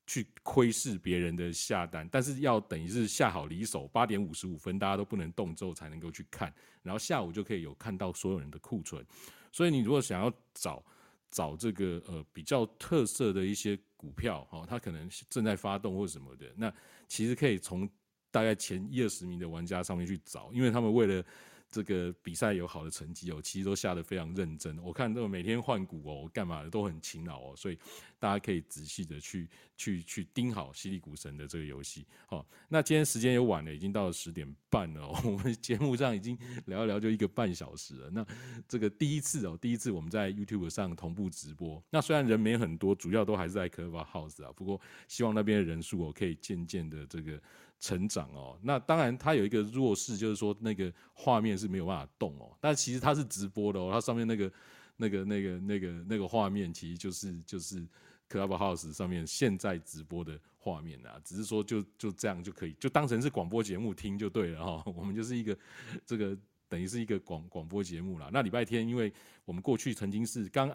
[0.09, 9.05] 去窥视别人的下单，但是要等于是下好离手，八点五十五分大家都不能动之后才能够去看，然后下午就可以有看到所有人的库存。
[9.51, 10.83] 所以你如果想要找
[11.29, 16.73] 找这个呃比较特色的一些股票，哈，它可能正在发动或什么的，那
[17.07, 17.87] 其实可以从
[18.31, 21.23] 大概前一二十名的玩家上面去找，因为他们为了
[21.71, 24.77] 这个比赛有好的成绩哦，其实都下得非常认真。
[24.79, 27.77] 我看都每天换股哦，干嘛的都很勤劳哦，所以
[28.17, 29.47] 大家可以仔细的去
[29.77, 32.05] 去去盯好犀利股神的这个游戏。
[32.25, 38.09] 好，那今天时间也晚了，已经到了十点半了， 我们节目上已经聊一聊就一个半小时了。
[38.09, 38.25] 那
[38.67, 41.83] 这个第一次哦，第一次我们在 YouTube 上同步直播。
[41.91, 47.39] 那虽然人没很多，主要都还是在 Clubhouse 啊，不过希望那边的人数哦可以渐渐的这个。
[47.79, 52.53] 成长哦，那当然它有一个弱势，就是说那个画面是没有办法动哦。
[52.59, 54.51] 但其实它是直播的哦，它上面那个、
[54.97, 57.87] 那个、那个、那个、那个画面，其实就是就是
[58.29, 61.21] Clubhouse 上面现在直播的画面啊。
[61.23, 64.83] 只是说就就这样就可以，就当成是广播节目听就对了哈。
[64.93, 65.57] 我们就是一个
[66.05, 66.37] 这个
[66.67, 68.29] 等于是一个广广播节目啦。
[68.33, 69.13] 那礼拜天，因为
[69.45, 70.69] 我们过去曾经是刚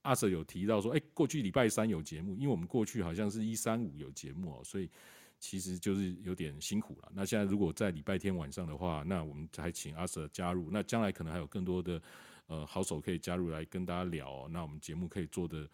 [0.00, 4.88] 阿 Sir 有提到说，哎，过去礼拜三有节目，因为我们过去好像是一三五有节目哦，所以。
[5.40, 7.12] 其实就是有点辛苦了。
[7.14, 10.68] 那现在如果在礼拜天晚上的话，那我们还请阿 Sir 加入。
[10.70, 12.02] 那将来可能还有更多的
[12.46, 14.48] 呃好手可以加入来跟大家聊。
[14.50, 15.68] 那我们节目可以做的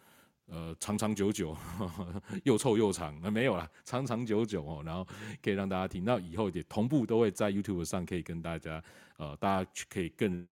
[0.45, 1.57] 呃长长久久，
[2.45, 3.19] 又臭又长。
[3.21, 5.07] 那没有了，长长久久哦，然后
[5.41, 8.83] 可以让大家听到以后也同步都会在 YouTube 上可以跟大家
[9.17, 10.47] 呃大家可以更。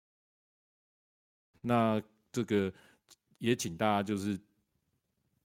[1.61, 2.01] 那
[2.31, 2.73] 这个
[3.39, 4.39] 也请大家就是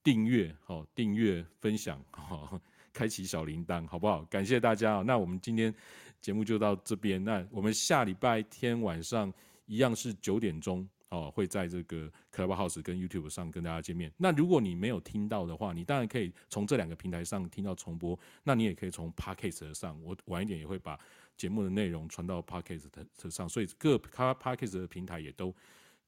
[0.02, 2.60] 订阅哦，订阅分享哈。
[2.97, 4.24] 开启小铃铛，好不好？
[4.24, 5.02] 感谢大家。
[5.02, 5.73] 那我们今天
[6.18, 7.23] 节目就到这边。
[7.23, 9.31] 那我们下礼拜天晚上
[9.66, 14.10] 一样是九点钟哦，会在这个 Clubhouse 跟 YouTube 上跟大家见面。
[14.16, 18.18] 那如果你没有听到的话，你当然可以从这两个平台上听到重播。
[18.44, 20.98] 那你也可以从 Podcast 上，我晚一点也会把
[21.36, 22.86] 节目的内容传到 Podcast
[23.28, 25.55] 上，所以各 Podcast 的平台也都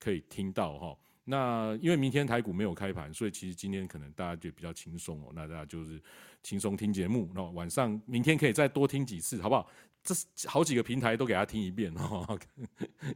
[0.00, 0.96] 可以听到哈。
[1.30, 5.30] 那因为明天台股没有开盘，所以其实今天可能大家就比较轻松哦。
[5.34, 6.00] 那大家就是
[6.42, 9.68] 轻松听节目，那晚上明天可以再多听几次，好不好？
[10.02, 10.14] 这
[10.48, 12.24] 好几个平台都给他听一遍哦，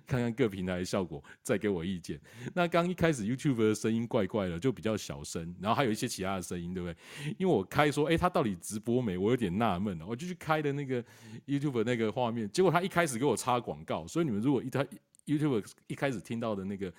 [0.06, 2.20] 看看各平台的效果，再给我意见。
[2.52, 7.34] 那刚一开始 YouTube 的声音怪怪的，就比较小声，然后还有一些其他的声音，对不对？
[7.39, 9.16] 因为我开说，哎，他到底直播没？
[9.16, 11.02] 我有点纳闷，我就去开的那个
[11.47, 14.84] YouTube 那个画面，结果他一开始给我插广告，所以你们如果一他
[15.24, 16.93] YouTube 一开始听到的那个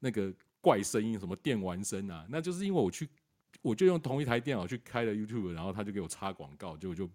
[0.00, 0.30] 那个。
[0.60, 2.26] 怪声音，什么电玩声啊？
[2.28, 3.08] 那就是因为我去，
[3.62, 7.08] 我就用同一台电脑去开了 YouTube，然后他就给我插广告，就就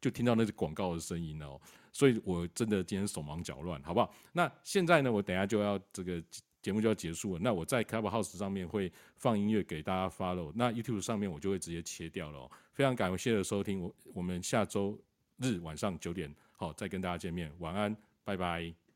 [0.00, 1.60] 就听到那个广告的声音哦。
[1.92, 4.14] 所以我真的今天手忙脚乱，好不好？
[4.32, 6.22] 那现在呢，我等下就要这个
[6.60, 7.40] 节目就要结束了。
[7.42, 12.50] 那我在 Clubhouse 上面会放音乐给大家 follow，那 YouTube 上面我就会直接切掉了。
[12.72, 14.96] 非常感谢的收听，我我们下周
[15.38, 18.87] 日晚上九点好再跟大家见面，晚安，拜拜。